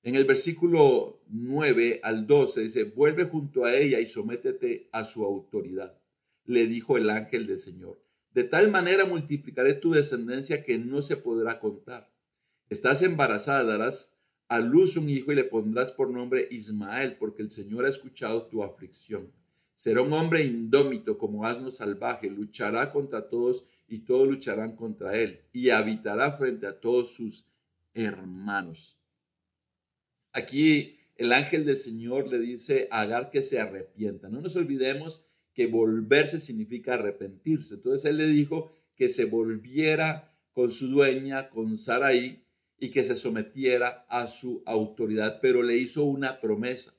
En 0.02 0.14
el 0.14 0.24
versículo 0.24 1.22
9 1.28 2.00
al 2.02 2.26
12 2.26 2.62
dice, 2.62 2.84
vuelve 2.84 3.24
junto 3.24 3.64
a 3.64 3.74
ella 3.74 4.00
y 4.00 4.06
sométete 4.06 4.88
a 4.92 5.04
su 5.04 5.24
autoridad, 5.24 5.98
le 6.44 6.66
dijo 6.66 6.96
el 6.96 7.10
ángel 7.10 7.46
del 7.46 7.58
Señor. 7.58 8.02
De 8.32 8.44
tal 8.44 8.70
manera 8.70 9.04
multiplicaré 9.04 9.74
tu 9.74 9.92
descendencia 9.92 10.62
que 10.62 10.78
no 10.78 11.02
se 11.02 11.16
podrá 11.16 11.58
contar. 11.58 12.10
Estás 12.70 13.02
embarazada, 13.02 13.64
darás 13.64 14.16
a 14.48 14.60
luz 14.60 14.96
un 14.96 15.08
hijo 15.10 15.32
y 15.32 15.34
le 15.34 15.44
pondrás 15.44 15.92
por 15.92 16.10
nombre 16.10 16.48
Ismael, 16.50 17.16
porque 17.18 17.42
el 17.42 17.50
Señor 17.50 17.84
ha 17.84 17.90
escuchado 17.90 18.46
tu 18.46 18.62
aflicción. 18.62 19.32
Será 19.74 20.02
un 20.02 20.12
hombre 20.12 20.44
indómito 20.44 21.18
como 21.18 21.46
asno 21.46 21.70
salvaje, 21.70 22.30
luchará 22.30 22.92
contra 22.92 23.28
todos 23.28 23.68
y 23.90 23.98
todos 23.98 24.28
lucharán 24.28 24.76
contra 24.76 25.18
él, 25.18 25.40
y 25.52 25.70
habitará 25.70 26.32
frente 26.32 26.66
a 26.66 26.78
todos 26.78 27.10
sus 27.10 27.50
hermanos. 27.92 28.96
Aquí 30.32 30.96
el 31.16 31.32
ángel 31.32 31.66
del 31.66 31.76
Señor 31.76 32.28
le 32.28 32.38
dice 32.38 32.86
a 32.92 33.00
Agar 33.00 33.30
que 33.30 33.42
se 33.42 33.58
arrepienta. 33.58 34.28
No 34.28 34.40
nos 34.40 34.54
olvidemos 34.54 35.22
que 35.52 35.66
volverse 35.66 36.38
significa 36.38 36.94
arrepentirse. 36.94 37.74
Entonces 37.74 38.08
él 38.08 38.18
le 38.18 38.28
dijo 38.28 38.72
que 38.94 39.10
se 39.10 39.24
volviera 39.24 40.32
con 40.52 40.70
su 40.70 40.86
dueña, 40.88 41.50
con 41.50 41.76
Saraí, 41.76 42.44
y 42.78 42.90
que 42.90 43.04
se 43.04 43.16
sometiera 43.16 44.06
a 44.08 44.28
su 44.28 44.62
autoridad, 44.64 45.40
pero 45.42 45.62
le 45.62 45.76
hizo 45.76 46.04
una 46.04 46.40
promesa. 46.40 46.94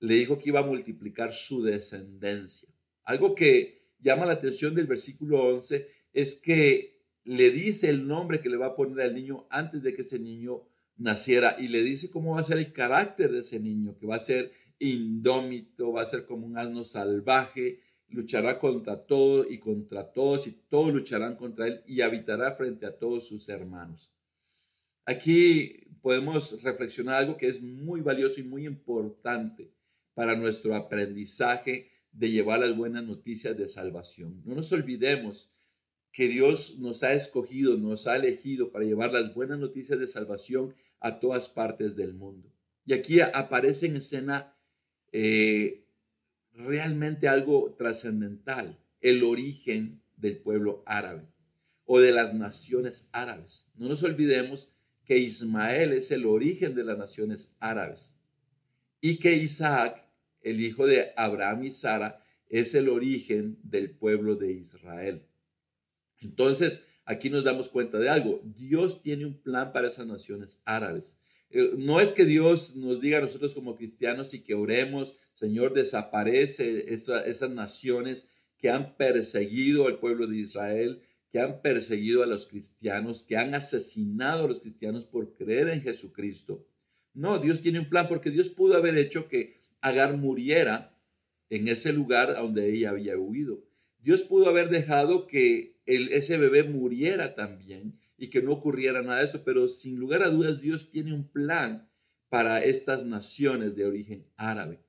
Le 0.00 0.14
dijo 0.14 0.38
que 0.38 0.50
iba 0.50 0.60
a 0.60 0.66
multiplicar 0.66 1.32
su 1.32 1.62
descendencia. 1.62 2.68
Algo 3.04 3.34
que 3.34 3.86
llama 3.98 4.26
la 4.26 4.34
atención 4.34 4.74
del 4.74 4.86
versículo 4.86 5.42
11 5.42 5.95
es 6.16 6.34
que 6.34 7.02
le 7.24 7.50
dice 7.50 7.90
el 7.90 8.08
nombre 8.08 8.40
que 8.40 8.48
le 8.48 8.56
va 8.56 8.68
a 8.68 8.74
poner 8.74 9.04
al 9.04 9.14
niño 9.14 9.46
antes 9.50 9.82
de 9.82 9.92
que 9.92 10.00
ese 10.00 10.18
niño 10.18 10.62
naciera 10.96 11.56
y 11.58 11.68
le 11.68 11.82
dice 11.82 12.10
cómo 12.10 12.36
va 12.36 12.40
a 12.40 12.44
ser 12.44 12.56
el 12.56 12.72
carácter 12.72 13.30
de 13.30 13.40
ese 13.40 13.60
niño, 13.60 13.98
que 13.98 14.06
va 14.06 14.16
a 14.16 14.20
ser 14.20 14.50
indómito, 14.78 15.92
va 15.92 16.00
a 16.00 16.06
ser 16.06 16.24
como 16.24 16.46
un 16.46 16.56
asno 16.56 16.86
salvaje, 16.86 17.80
luchará 18.08 18.58
contra 18.58 19.04
todo 19.04 19.46
y 19.46 19.58
contra 19.58 20.10
todos 20.10 20.46
y 20.46 20.52
todos 20.70 20.90
lucharán 20.90 21.36
contra 21.36 21.66
él 21.66 21.82
y 21.86 22.00
habitará 22.00 22.54
frente 22.54 22.86
a 22.86 22.96
todos 22.96 23.26
sus 23.26 23.50
hermanos. 23.50 24.10
Aquí 25.04 25.86
podemos 26.00 26.62
reflexionar 26.62 27.16
algo 27.16 27.36
que 27.36 27.48
es 27.48 27.62
muy 27.62 28.00
valioso 28.00 28.40
y 28.40 28.44
muy 28.44 28.64
importante 28.64 29.70
para 30.14 30.34
nuestro 30.34 30.74
aprendizaje 30.74 31.90
de 32.10 32.30
llevar 32.30 32.60
las 32.60 32.74
buenas 32.74 33.04
noticias 33.04 33.54
de 33.58 33.68
salvación. 33.68 34.40
No 34.46 34.54
nos 34.54 34.72
olvidemos 34.72 35.50
que 36.16 36.28
Dios 36.28 36.78
nos 36.78 37.02
ha 37.02 37.12
escogido, 37.12 37.76
nos 37.76 38.06
ha 38.06 38.16
elegido 38.16 38.72
para 38.72 38.86
llevar 38.86 39.12
las 39.12 39.34
buenas 39.34 39.58
noticias 39.58 39.98
de 39.98 40.08
salvación 40.08 40.74
a 40.98 41.20
todas 41.20 41.50
partes 41.50 41.94
del 41.94 42.14
mundo. 42.14 42.50
Y 42.86 42.94
aquí 42.94 43.20
aparece 43.20 43.84
en 43.84 43.96
escena 43.96 44.56
eh, 45.12 45.84
realmente 46.54 47.28
algo 47.28 47.74
trascendental, 47.74 48.78
el 49.02 49.24
origen 49.24 50.00
del 50.16 50.38
pueblo 50.38 50.82
árabe 50.86 51.28
o 51.84 52.00
de 52.00 52.12
las 52.12 52.32
naciones 52.32 53.10
árabes. 53.12 53.70
No 53.74 53.86
nos 53.86 54.02
olvidemos 54.02 54.70
que 55.04 55.18
Ismael 55.18 55.92
es 55.92 56.10
el 56.10 56.24
origen 56.24 56.74
de 56.74 56.84
las 56.84 56.96
naciones 56.96 57.54
árabes 57.60 58.16
y 59.02 59.18
que 59.18 59.34
Isaac, 59.34 60.02
el 60.40 60.62
hijo 60.62 60.86
de 60.86 61.12
Abraham 61.14 61.64
y 61.64 61.72
Sara, 61.72 62.24
es 62.48 62.74
el 62.74 62.88
origen 62.88 63.58
del 63.62 63.90
pueblo 63.90 64.34
de 64.34 64.52
Israel. 64.52 65.26
Entonces, 66.20 66.86
aquí 67.04 67.30
nos 67.30 67.44
damos 67.44 67.68
cuenta 67.68 67.98
de 67.98 68.08
algo. 68.08 68.40
Dios 68.44 69.02
tiene 69.02 69.26
un 69.26 69.40
plan 69.40 69.72
para 69.72 69.88
esas 69.88 70.06
naciones 70.06 70.60
árabes. 70.64 71.18
Eh, 71.50 71.74
no 71.76 72.00
es 72.00 72.12
que 72.12 72.24
Dios 72.24 72.76
nos 72.76 73.00
diga 73.00 73.18
a 73.18 73.22
nosotros 73.22 73.54
como 73.54 73.76
cristianos 73.76 74.34
y 74.34 74.40
que 74.40 74.54
oremos, 74.54 75.16
Señor, 75.34 75.72
desaparece 75.74 76.92
esas 76.92 77.50
naciones 77.50 78.28
que 78.58 78.70
han 78.70 78.96
perseguido 78.96 79.86
al 79.86 79.98
pueblo 79.98 80.26
de 80.26 80.38
Israel, 80.38 81.02
que 81.30 81.40
han 81.40 81.60
perseguido 81.60 82.22
a 82.22 82.26
los 82.26 82.46
cristianos, 82.46 83.22
que 83.22 83.36
han 83.36 83.54
asesinado 83.54 84.44
a 84.44 84.48
los 84.48 84.60
cristianos 84.60 85.04
por 85.04 85.34
creer 85.34 85.68
en 85.68 85.82
Jesucristo. 85.82 86.66
No, 87.12 87.38
Dios 87.38 87.60
tiene 87.60 87.78
un 87.78 87.88
plan 87.88 88.08
porque 88.08 88.30
Dios 88.30 88.48
pudo 88.48 88.76
haber 88.76 88.96
hecho 88.96 89.28
que 89.28 89.56
Agar 89.80 90.16
muriera 90.16 90.98
en 91.48 91.68
ese 91.68 91.92
lugar 91.92 92.34
donde 92.34 92.72
ella 92.72 92.90
había 92.90 93.16
huido. 93.16 93.62
Dios 94.00 94.22
pudo 94.22 94.48
haber 94.48 94.68
dejado 94.68 95.28
que 95.28 95.75
el, 95.86 96.12
ese 96.12 96.36
bebé 96.36 96.64
muriera 96.64 97.34
también 97.34 97.98
y 98.18 98.28
que 98.28 98.42
no 98.42 98.52
ocurriera 98.52 99.02
nada 99.02 99.20
de 99.20 99.26
eso, 99.26 99.44
pero 99.44 99.68
sin 99.68 99.96
lugar 99.96 100.22
a 100.22 100.30
dudas 100.30 100.60
Dios 100.60 100.90
tiene 100.90 101.12
un 101.14 101.28
plan 101.28 101.88
para 102.28 102.62
estas 102.64 103.04
naciones 103.04 103.76
de 103.76 103.86
origen 103.86 104.26
árabe. 104.36 104.80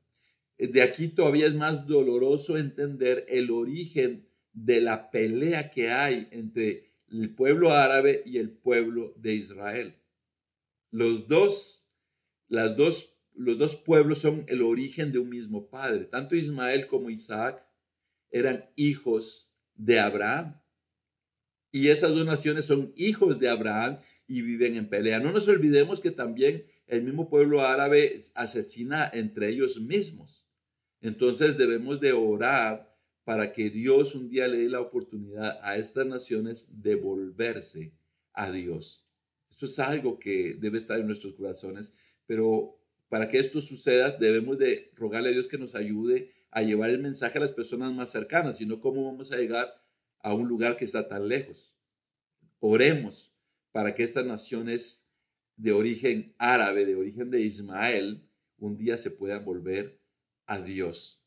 De 0.57 0.81
aquí 0.81 1.07
todavía 1.09 1.45
es 1.45 1.53
más 1.53 1.85
doloroso 1.85 2.57
entender 2.57 3.25
el 3.29 3.51
origen 3.51 4.27
de 4.53 4.81
la 4.81 5.11
pelea 5.11 5.69
que 5.69 5.91
hay 5.91 6.27
entre 6.31 6.87
el 7.11 7.33
pueblo 7.35 7.71
árabe 7.71 8.23
y 8.25 8.37
el 8.37 8.49
pueblo 8.49 9.13
de 9.17 9.35
Israel. 9.35 9.95
Los 10.89 11.27
dos, 11.27 11.91
las 12.47 12.75
dos, 12.75 13.15
los 13.35 13.57
dos 13.59 13.75
pueblos 13.75 14.19
son 14.19 14.45
el 14.47 14.63
origen 14.63 15.11
de 15.11 15.19
un 15.19 15.29
mismo 15.29 15.69
padre. 15.69 16.05
Tanto 16.05 16.35
Ismael 16.35 16.87
como 16.87 17.11
Isaac 17.11 17.63
eran 18.31 18.65
hijos 18.75 19.53
de 19.75 19.99
Abraham. 19.99 20.59
Y 21.71 21.89
esas 21.89 22.11
dos 22.11 22.25
naciones 22.25 22.65
son 22.65 22.93
hijos 22.95 23.39
de 23.39 23.49
Abraham 23.49 23.99
y 24.27 24.41
viven 24.41 24.75
en 24.75 24.89
pelea. 24.89 25.19
No 25.19 25.31
nos 25.31 25.47
olvidemos 25.47 25.99
que 25.99 26.11
también 26.11 26.65
el 26.87 27.03
mismo 27.03 27.29
pueblo 27.29 27.61
árabe 27.61 28.17
asesina 28.35 29.09
entre 29.13 29.49
ellos 29.49 29.79
mismos. 29.81 30.47
Entonces 31.01 31.57
debemos 31.57 31.99
de 31.99 32.13
orar 32.13 32.95
para 33.23 33.51
que 33.51 33.69
Dios 33.69 34.15
un 34.15 34.29
día 34.29 34.47
le 34.47 34.59
dé 34.59 34.69
la 34.69 34.79
oportunidad 34.79 35.59
a 35.61 35.77
estas 35.77 36.07
naciones 36.07 36.81
de 36.81 36.95
volverse 36.95 37.91
a 38.33 38.51
Dios. 38.51 39.05
Eso 39.51 39.65
es 39.65 39.79
algo 39.79 40.17
que 40.17 40.55
debe 40.59 40.77
estar 40.77 40.99
en 40.99 41.07
nuestros 41.07 41.33
corazones, 41.33 41.93
pero 42.25 42.79
para 43.09 43.27
que 43.27 43.39
esto 43.39 43.59
suceda 43.59 44.11
debemos 44.11 44.57
de 44.57 44.91
rogarle 44.95 45.29
a 45.29 45.31
Dios 45.33 45.47
que 45.47 45.57
nos 45.57 45.75
ayude 45.75 46.31
a 46.51 46.61
llevar 46.61 46.89
el 46.89 46.99
mensaje 46.99 47.37
a 47.37 47.41
las 47.41 47.51
personas 47.51 47.93
más 47.93 48.11
cercanas, 48.11 48.57
sino 48.57 48.79
cómo 48.79 49.05
vamos 49.05 49.31
a 49.31 49.37
llegar 49.37 49.73
a 50.27 50.33
un 50.33 50.49
lugar 50.49 50.75
que 50.75 50.83
está 50.83 51.07
tan 51.07 51.29
lejos. 51.29 51.73
Oremos 52.59 53.33
para 53.71 53.95
que 53.95 54.03
estas 54.03 54.25
naciones 54.25 55.09
de 55.55 55.71
origen 55.71 56.35
árabe, 56.37 56.85
de 56.85 56.97
origen 56.97 57.31
de 57.31 57.39
Ismael, 57.39 58.27
un 58.57 58.75
día 58.75 58.97
se 58.97 59.09
puedan 59.09 59.45
volver 59.45 60.01
a 60.45 60.59
Dios. 60.59 61.23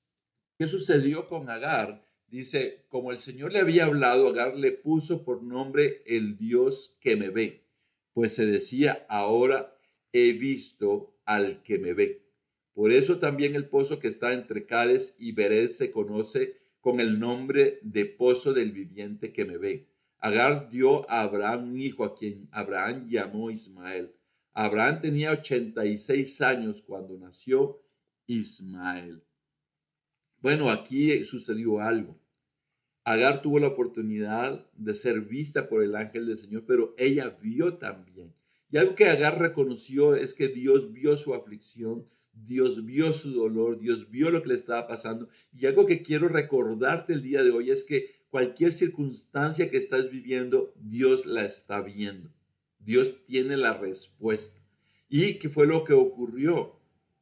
¿Qué 0.59 0.69
sucedió 0.69 1.27
con 1.27 1.49
Agar? 1.49 2.07
Dice, 2.27 2.85
como 2.91 3.11
el 3.11 3.21
Señor 3.21 3.53
le 3.53 3.61
había 3.61 3.87
hablado, 3.87 4.29
Agar 4.29 4.55
le 4.55 4.73
puso 4.73 5.25
por 5.25 5.43
nombre 5.43 6.03
el 6.05 6.37
Dios 6.37 6.99
que 7.01 7.17
me 7.17 7.31
ve, 7.31 7.65
pues 8.13 8.35
se 8.35 8.45
decía, 8.45 9.07
ahora 9.09 9.75
he 10.13 10.35
visto 10.35 11.17
al 11.25 11.63
que 11.63 11.79
me 11.79 11.95
ve. 11.95 12.27
Por 12.75 12.93
eso 12.93 13.19
también 13.19 13.55
el 13.55 13.67
pozo 13.67 13.99
que 13.99 14.09
está 14.09 14.35
entre 14.35 14.67
Cades 14.67 15.17
y 15.19 15.33
Bered 15.33 15.71
se 15.71 15.91
conoce 15.91 16.60
con 16.81 17.01
el 17.01 17.19
nombre 17.19 17.79
de 17.83 18.07
pozo 18.07 18.53
del 18.53 18.73
viviente 18.73 19.33
que 19.33 19.45
me 19.45 19.59
ve. 19.59 19.89
Agar 20.19 20.69
dio 20.71 21.09
a 21.11 21.23
Abraham 21.23 21.73
un 21.73 21.81
hijo 21.81 22.05
a 22.05 22.15
quien 22.15 22.49
Abraham 22.53 23.07
llamó 23.09 23.51
Ismael. 23.51 24.15
Abraham 24.53 25.01
tenía 25.01 25.33
86 25.33 26.41
años 26.43 26.83
cuando 26.83 27.17
nació 27.19 27.81
Ismael. 28.27 29.23
Bueno, 30.41 30.71
aquí 30.71 31.25
sucedió 31.25 31.81
algo. 31.81 32.19
Agar 33.05 33.43
tuvo 33.43 33.59
la 33.59 33.69
oportunidad 33.69 34.71
de 34.75 34.95
ser 34.95 35.23
vista 35.23 35.69
por 35.69 35.83
el 35.83 35.97
ángel 35.97 36.27
del 36.27 36.39
Señor, 36.39 36.65
pero 36.67 36.95
ella 36.99 37.39
vio 37.41 37.79
también. 37.79 38.35
Y 38.71 38.77
algo 38.77 38.95
que 38.95 39.07
Agar 39.07 39.39
reconoció 39.39 40.15
es 40.15 40.35
que 40.35 40.49
Dios 40.49 40.93
vio 40.93 41.17
su 41.17 41.35
aflicción, 41.35 42.07
Dios 42.33 42.85
vio 42.85 43.13
su 43.13 43.33
dolor, 43.33 43.79
Dios 43.79 44.11
vio 44.11 44.31
lo 44.31 44.43
que 44.43 44.49
le 44.49 44.55
estaba 44.55 44.87
pasando. 44.87 45.29
Y 45.53 45.67
algo 45.67 45.87
que 45.87 46.03
quiero 46.03 46.29
recordarte 46.29 47.13
el 47.13 47.23
día 47.23 47.43
de 47.43 47.51
hoy 47.51 47.71
es 47.71 47.85
que 47.85 48.21
cualquier 48.31 48.73
circunstancia 48.73 49.71
que 49.71 49.77
estás 49.77 50.11
viviendo, 50.11 50.73
Dios 50.77 51.27
la 51.27 51.45
está 51.45 51.81
viendo. 51.83 52.31
Dios 52.79 53.25
tiene 53.27 53.57
la 53.57 53.77
respuesta. 53.77 54.61
¿Y 55.09 55.35
qué 55.35 55.49
fue 55.49 55.67
lo 55.67 55.85
que 55.85 55.93
ocurrió? 55.93 56.77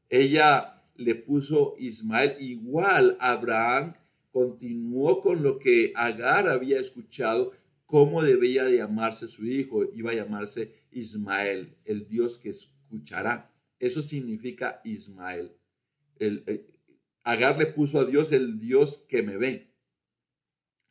Ella 0.09 0.83
le 0.97 1.15
puso 1.15 1.75
Ismael 1.79 2.37
igual. 2.41 3.17
Abraham 3.21 3.95
continuó 4.31 5.21
con 5.21 5.43
lo 5.43 5.59
que 5.59 5.93
Agar 5.97 6.49
había 6.49 6.81
escuchado, 6.81 7.53
cómo 7.87 8.23
debía 8.23 8.65
de 8.65 8.77
llamarse 8.77 9.27
su 9.27 9.47
hijo. 9.47 9.85
Iba 9.95 10.13
a 10.13 10.17
llamarse 10.17 10.75
Ismael, 10.91 11.77
el 11.85 12.07
Dios 12.07 12.39
que 12.39 12.51
escuchará. 12.51 13.51
Eso 13.79 14.03
significa 14.03 14.81
Ismael. 14.85 15.53
El, 16.19 16.43
eh, 16.47 16.67
Agar 17.23 17.59
le 17.59 17.67
puso 17.67 18.01
a 18.01 18.07
Dios 18.07 18.33
el 18.33 18.59
Dios 18.59 19.05
que 19.07 19.23
me 19.23 19.37
ve. 19.37 19.71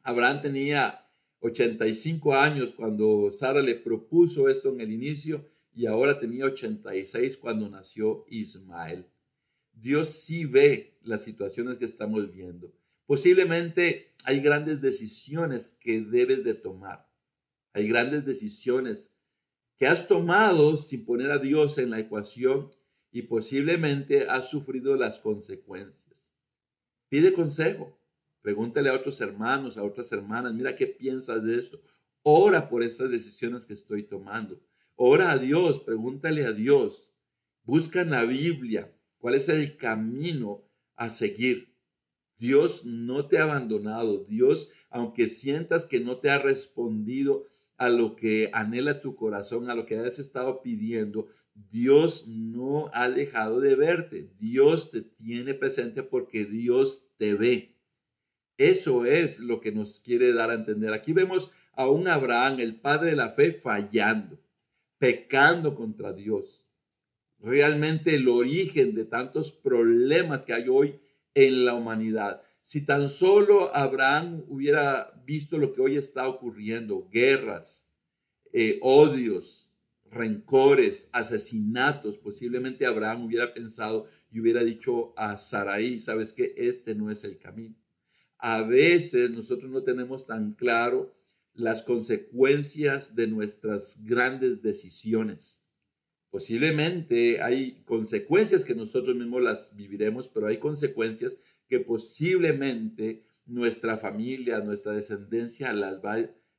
Abraham 0.03 0.41
tenía 0.41 1.09
85 1.39 2.35
años 2.35 2.73
cuando 2.73 3.31
Sara 3.31 3.61
le 3.61 3.75
propuso 3.75 4.47
esto 4.47 4.71
en 4.71 4.81
el 4.81 4.91
inicio 4.91 5.45
y 5.73 5.87
ahora 5.87 6.19
tenía 6.19 6.45
86 6.45 7.37
cuando 7.37 7.67
nació 7.69 8.25
Ismael. 8.29 9.07
Dios 9.73 10.09
sí 10.09 10.45
ve 10.45 10.97
las 11.01 11.23
situaciones 11.23 11.77
que 11.77 11.85
estamos 11.85 12.31
viendo. 12.31 12.71
Posiblemente 13.05 14.13
hay 14.23 14.39
grandes 14.39 14.81
decisiones 14.81 15.69
que 15.79 16.01
debes 16.01 16.43
de 16.43 16.53
tomar. 16.53 17.09
Hay 17.73 17.87
grandes 17.87 18.25
decisiones 18.25 19.11
que 19.77 19.87
has 19.87 20.07
tomado 20.07 20.77
sin 20.77 21.05
poner 21.05 21.31
a 21.31 21.37
Dios 21.37 21.77
en 21.77 21.91
la 21.91 21.99
ecuación 21.99 22.71
y 23.11 23.23
posiblemente 23.23 24.27
has 24.27 24.49
sufrido 24.49 24.95
las 24.95 25.19
consecuencias. 25.19 26.33
Pide 27.09 27.33
consejo. 27.33 27.97
Pregúntale 28.41 28.89
a 28.89 28.93
otros 28.93 29.19
hermanos, 29.19 29.77
a 29.77 29.83
otras 29.83 30.11
hermanas, 30.11 30.53
mira 30.53 30.75
qué 30.75 30.87
piensas 30.87 31.43
de 31.43 31.59
esto. 31.59 31.81
Ora 32.23 32.69
por 32.69 32.81
estas 32.81 33.11
decisiones 33.11 33.65
que 33.65 33.73
estoy 33.73 34.03
tomando. 34.03 34.61
Ora 34.95 35.31
a 35.31 35.37
Dios, 35.37 35.79
pregúntale 35.81 36.45
a 36.45 36.53
Dios. 36.53 37.13
Busca 37.63 38.01
en 38.01 38.11
la 38.11 38.23
Biblia 38.23 38.93
cuál 39.17 39.35
es 39.35 39.49
el 39.49 39.75
camino 39.75 40.63
a 40.95 41.09
seguir. 41.09 41.73
Dios 42.37 42.85
no 42.85 43.27
te 43.27 43.37
ha 43.37 43.43
abandonado. 43.43 44.23
Dios, 44.23 44.71
aunque 44.89 45.27
sientas 45.27 45.85
que 45.85 45.99
no 45.99 46.19
te 46.19 46.29
ha 46.29 46.37
respondido 46.37 47.45
a 47.77 47.89
lo 47.89 48.15
que 48.15 48.49
anhela 48.53 48.99
tu 48.99 49.15
corazón, 49.15 49.69
a 49.69 49.75
lo 49.75 49.85
que 49.85 49.97
has 49.97 50.19
estado 50.19 50.61
pidiendo, 50.61 51.27
Dios 51.71 52.27
no 52.27 52.89
ha 52.93 53.09
dejado 53.09 53.59
de 53.59 53.75
verte. 53.75 54.29
Dios 54.39 54.91
te 54.91 55.01
tiene 55.01 55.53
presente 55.53 56.03
porque 56.03 56.45
Dios 56.45 57.11
te 57.17 57.33
ve. 57.35 57.75
Eso 58.57 59.05
es 59.05 59.39
lo 59.39 59.61
que 59.61 59.71
nos 59.71 59.99
quiere 59.99 60.33
dar 60.33 60.49
a 60.49 60.55
entender. 60.55 60.91
Aquí 60.93 61.13
vemos 61.13 61.51
a 61.73 61.87
un 61.89 62.07
Abraham, 62.07 62.59
el 62.59 62.79
padre 62.79 63.11
de 63.11 63.15
la 63.15 63.31
fe, 63.31 63.53
fallando, 63.53 64.39
pecando 64.97 65.75
contra 65.75 66.11
Dios. 66.11 66.67
Realmente 67.39 68.15
el 68.15 68.27
origen 68.27 68.95
de 68.95 69.05
tantos 69.05 69.51
problemas 69.51 70.41
que 70.41 70.53
hay 70.53 70.67
hoy 70.67 70.99
en 71.35 71.65
la 71.65 71.75
humanidad. 71.75 72.41
Si 72.67 72.85
tan 72.85 73.07
solo 73.07 73.73
Abraham 73.73 74.43
hubiera 74.49 75.13
visto 75.25 75.57
lo 75.57 75.71
que 75.71 75.79
hoy 75.79 75.95
está 75.95 76.27
ocurriendo, 76.27 77.07
guerras, 77.09 77.87
eh, 78.51 78.77
odios, 78.81 79.71
rencores, 80.09 81.09
asesinatos, 81.13 82.17
posiblemente 82.17 82.85
Abraham 82.85 83.23
hubiera 83.23 83.53
pensado 83.53 84.07
y 84.29 84.41
hubiera 84.41 84.63
dicho 84.63 85.13
a 85.15 85.37
Saraí, 85.37 86.01
sabes 86.01 86.33
que 86.33 86.53
este 86.57 86.93
no 86.93 87.09
es 87.09 87.23
el 87.23 87.37
camino 87.37 87.75
a 88.39 88.61
veces 88.61 89.31
nosotros 89.31 89.71
no 89.71 89.83
tenemos 89.83 90.27
tan 90.27 90.53
claro 90.53 91.15
las 91.53 91.81
consecuencias 91.81 93.15
de 93.15 93.27
nuestras 93.27 94.03
grandes 94.05 94.61
decisiones. 94.61 95.63
Posiblemente 96.29 97.41
hay 97.41 97.81
consecuencias 97.83 98.63
que 98.63 98.75
nosotros 98.75 99.15
mismos 99.15 99.41
las 99.41 99.75
viviremos, 99.75 100.27
pero 100.27 100.47
hay 100.47 100.59
consecuencias 100.59 101.37
que 101.67 101.79
posiblemente 101.79 103.23
nuestra 103.45 103.97
familia, 103.97 104.59
nuestra 104.59 104.93
descendencia 104.93 105.73
las 105.73 106.03
va, 106.03 106.17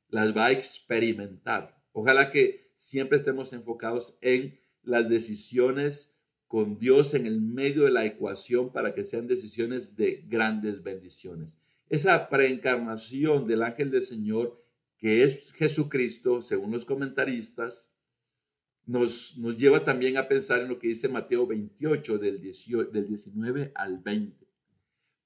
las 0.09 0.35
va 0.35 0.47
a 0.47 0.51
experimentar. 0.51 1.83
Ojalá 1.91 2.29
que 2.29 2.71
siempre 2.75 3.17
estemos 3.17 3.53
enfocados 3.53 4.17
en 4.21 4.59
las 4.83 5.09
decisiones 5.09 6.15
con 6.47 6.79
Dios 6.79 7.13
en 7.13 7.27
el 7.27 7.41
medio 7.41 7.83
de 7.83 7.91
la 7.91 8.05
ecuación 8.05 8.71
para 8.71 8.93
que 8.93 9.05
sean 9.05 9.27
decisiones 9.27 9.95
de 9.95 10.25
grandes 10.27 10.81
bendiciones. 10.81 11.61
Esa 11.89 12.27
preencarnación 12.27 13.47
del 13.47 13.61
ángel 13.61 13.91
del 13.91 14.03
Señor, 14.03 14.57
que 14.97 15.23
es 15.23 15.51
Jesucristo, 15.53 16.41
según 16.41 16.71
los 16.71 16.85
comentaristas, 16.85 17.93
nos, 18.85 19.37
nos 19.37 19.57
lleva 19.57 19.83
también 19.83 20.17
a 20.17 20.27
pensar 20.27 20.61
en 20.61 20.69
lo 20.69 20.79
que 20.79 20.87
dice 20.87 21.07
Mateo 21.07 21.45
28, 21.45 22.17
del, 22.17 22.41
del 22.41 23.07
19 23.07 23.71
al 23.75 23.99
20. 23.99 24.48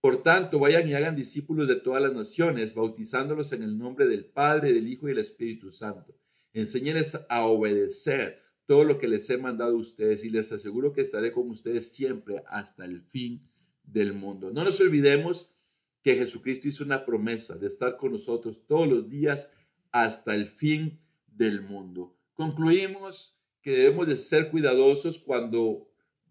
Por 0.04 0.22
tanto, 0.22 0.60
vayan 0.60 0.90
y 0.90 0.96
hagan 0.96 1.16
discípulos 1.16 1.70
de 1.70 1.78
todas 1.78 2.04
las 2.04 2.12
naciones, 2.12 2.76
bautizándolos 2.76 3.54
en 3.54 3.64
el 3.64 3.78
nombre 3.78 4.06
del 4.06 4.26
Padre, 4.26 4.74
del 4.74 4.90
Hijo 4.90 5.08
y 5.08 5.12
del 5.12 5.20
Espíritu 5.20 5.72
Santo. 5.72 6.14
Enséñenles 6.52 7.26
a 7.30 7.46
obedecer 7.46 8.38
todo 8.66 8.84
lo 8.84 8.98
que 8.98 9.08
les 9.08 9.30
he 9.30 9.38
mandado 9.38 9.72
a 9.72 9.80
ustedes 9.80 10.26
y 10.26 10.30
les 10.30 10.52
aseguro 10.52 10.92
que 10.92 11.00
estaré 11.00 11.32
con 11.32 11.50
ustedes 11.50 11.94
siempre 11.94 12.44
hasta 12.50 12.84
el 12.84 13.02
fin 13.02 13.44
del 13.82 14.12
mundo. 14.12 14.52
No 14.52 14.66
nos 14.66 14.82
olvidemos 14.82 15.56
que 16.02 16.18
Jesucristo 16.18 16.68
hizo 16.68 16.84
una 16.84 17.06
promesa 17.06 17.58
de 17.58 17.68
estar 17.68 17.96
con 17.96 18.12
nosotros 18.12 18.68
todos 18.68 18.90
los 18.90 19.10
días 19.10 19.54
hasta 19.94 20.36
el 20.36 20.48
fin 20.48 21.00
del 21.28 21.62
mundo. 21.62 22.14
Concluimos 22.34 23.38
que 23.62 23.72
debemos 23.72 24.08
de 24.08 24.18
ser 24.18 24.52
cuidadosos 24.52 25.18
cuando 25.18 25.88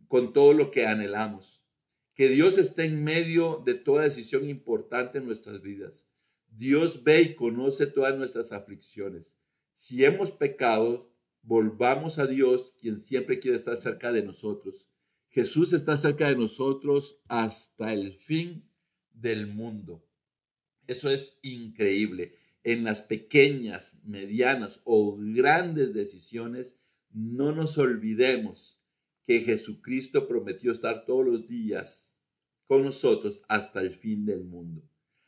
con 0.08 0.34
todo 0.34 0.52
lo 0.52 0.70
que 0.70 0.84
anhelamos. 0.86 1.61
Que 2.14 2.28
Dios 2.28 2.58
esté 2.58 2.84
en 2.84 3.02
medio 3.02 3.62
de 3.64 3.74
toda 3.74 4.02
decisión 4.02 4.48
importante 4.48 5.18
en 5.18 5.26
nuestras 5.26 5.62
vidas. 5.62 6.10
Dios 6.48 7.02
ve 7.02 7.22
y 7.22 7.34
conoce 7.34 7.86
todas 7.86 8.16
nuestras 8.16 8.52
aflicciones. 8.52 9.38
Si 9.74 10.04
hemos 10.04 10.30
pecado, 10.30 11.10
volvamos 11.42 12.18
a 12.18 12.26
Dios, 12.26 12.76
quien 12.78 13.00
siempre 13.00 13.38
quiere 13.38 13.56
estar 13.56 13.76
cerca 13.76 14.12
de 14.12 14.22
nosotros. 14.22 14.88
Jesús 15.30 15.72
está 15.72 15.96
cerca 15.96 16.28
de 16.28 16.36
nosotros 16.36 17.20
hasta 17.26 17.94
el 17.94 18.12
fin 18.12 18.68
del 19.14 19.46
mundo. 19.46 20.06
Eso 20.86 21.08
es 21.08 21.38
increíble. 21.42 22.36
En 22.64 22.84
las 22.84 23.00
pequeñas, 23.00 23.98
medianas 24.04 24.82
o 24.84 25.16
grandes 25.16 25.94
decisiones, 25.94 26.76
no 27.10 27.52
nos 27.52 27.78
olvidemos 27.78 28.81
que 29.24 29.40
Jesucristo 29.40 30.26
prometió 30.26 30.72
estar 30.72 31.04
todos 31.04 31.26
los 31.26 31.48
días 31.48 32.16
con 32.66 32.84
nosotros 32.84 33.44
hasta 33.48 33.80
el 33.80 33.94
fin 33.94 34.24
del 34.24 34.44
mundo. 34.44 34.82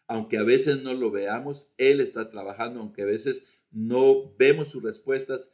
Aunque 0.07 0.37
a 0.39 0.43
veces 0.43 0.83
no 0.83 0.95
lo 0.95 1.11
veamos, 1.11 1.73
Él 1.79 2.01
está 2.01 2.31
trabajando, 2.31 2.81
aunque 2.81 3.03
a 3.03 3.07
veces 3.07 3.63
no 3.71 4.35
vemos 4.37 4.69
sus 4.69 4.83
respuestas, 4.83 5.51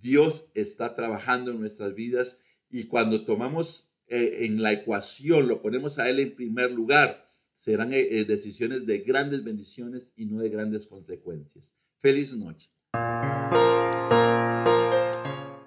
Dios 0.00 0.50
está 0.54 0.94
trabajando 0.94 1.52
en 1.52 1.60
nuestras 1.60 1.94
vidas 1.94 2.42
y 2.68 2.84
cuando 2.84 3.24
tomamos 3.24 3.94
eh, 4.08 4.44
en 4.46 4.62
la 4.62 4.72
ecuación, 4.72 5.46
lo 5.46 5.62
ponemos 5.62 5.98
a 5.98 6.08
Él 6.10 6.18
en 6.20 6.34
primer 6.34 6.72
lugar, 6.72 7.24
serán 7.52 7.92
eh, 7.92 8.08
eh, 8.10 8.24
decisiones 8.24 8.86
de 8.86 8.98
grandes 8.98 9.44
bendiciones 9.44 10.12
y 10.16 10.26
no 10.26 10.40
de 10.40 10.48
grandes 10.48 10.86
consecuencias. 10.86 11.76
Feliz 11.98 12.34
noche. 12.34 12.70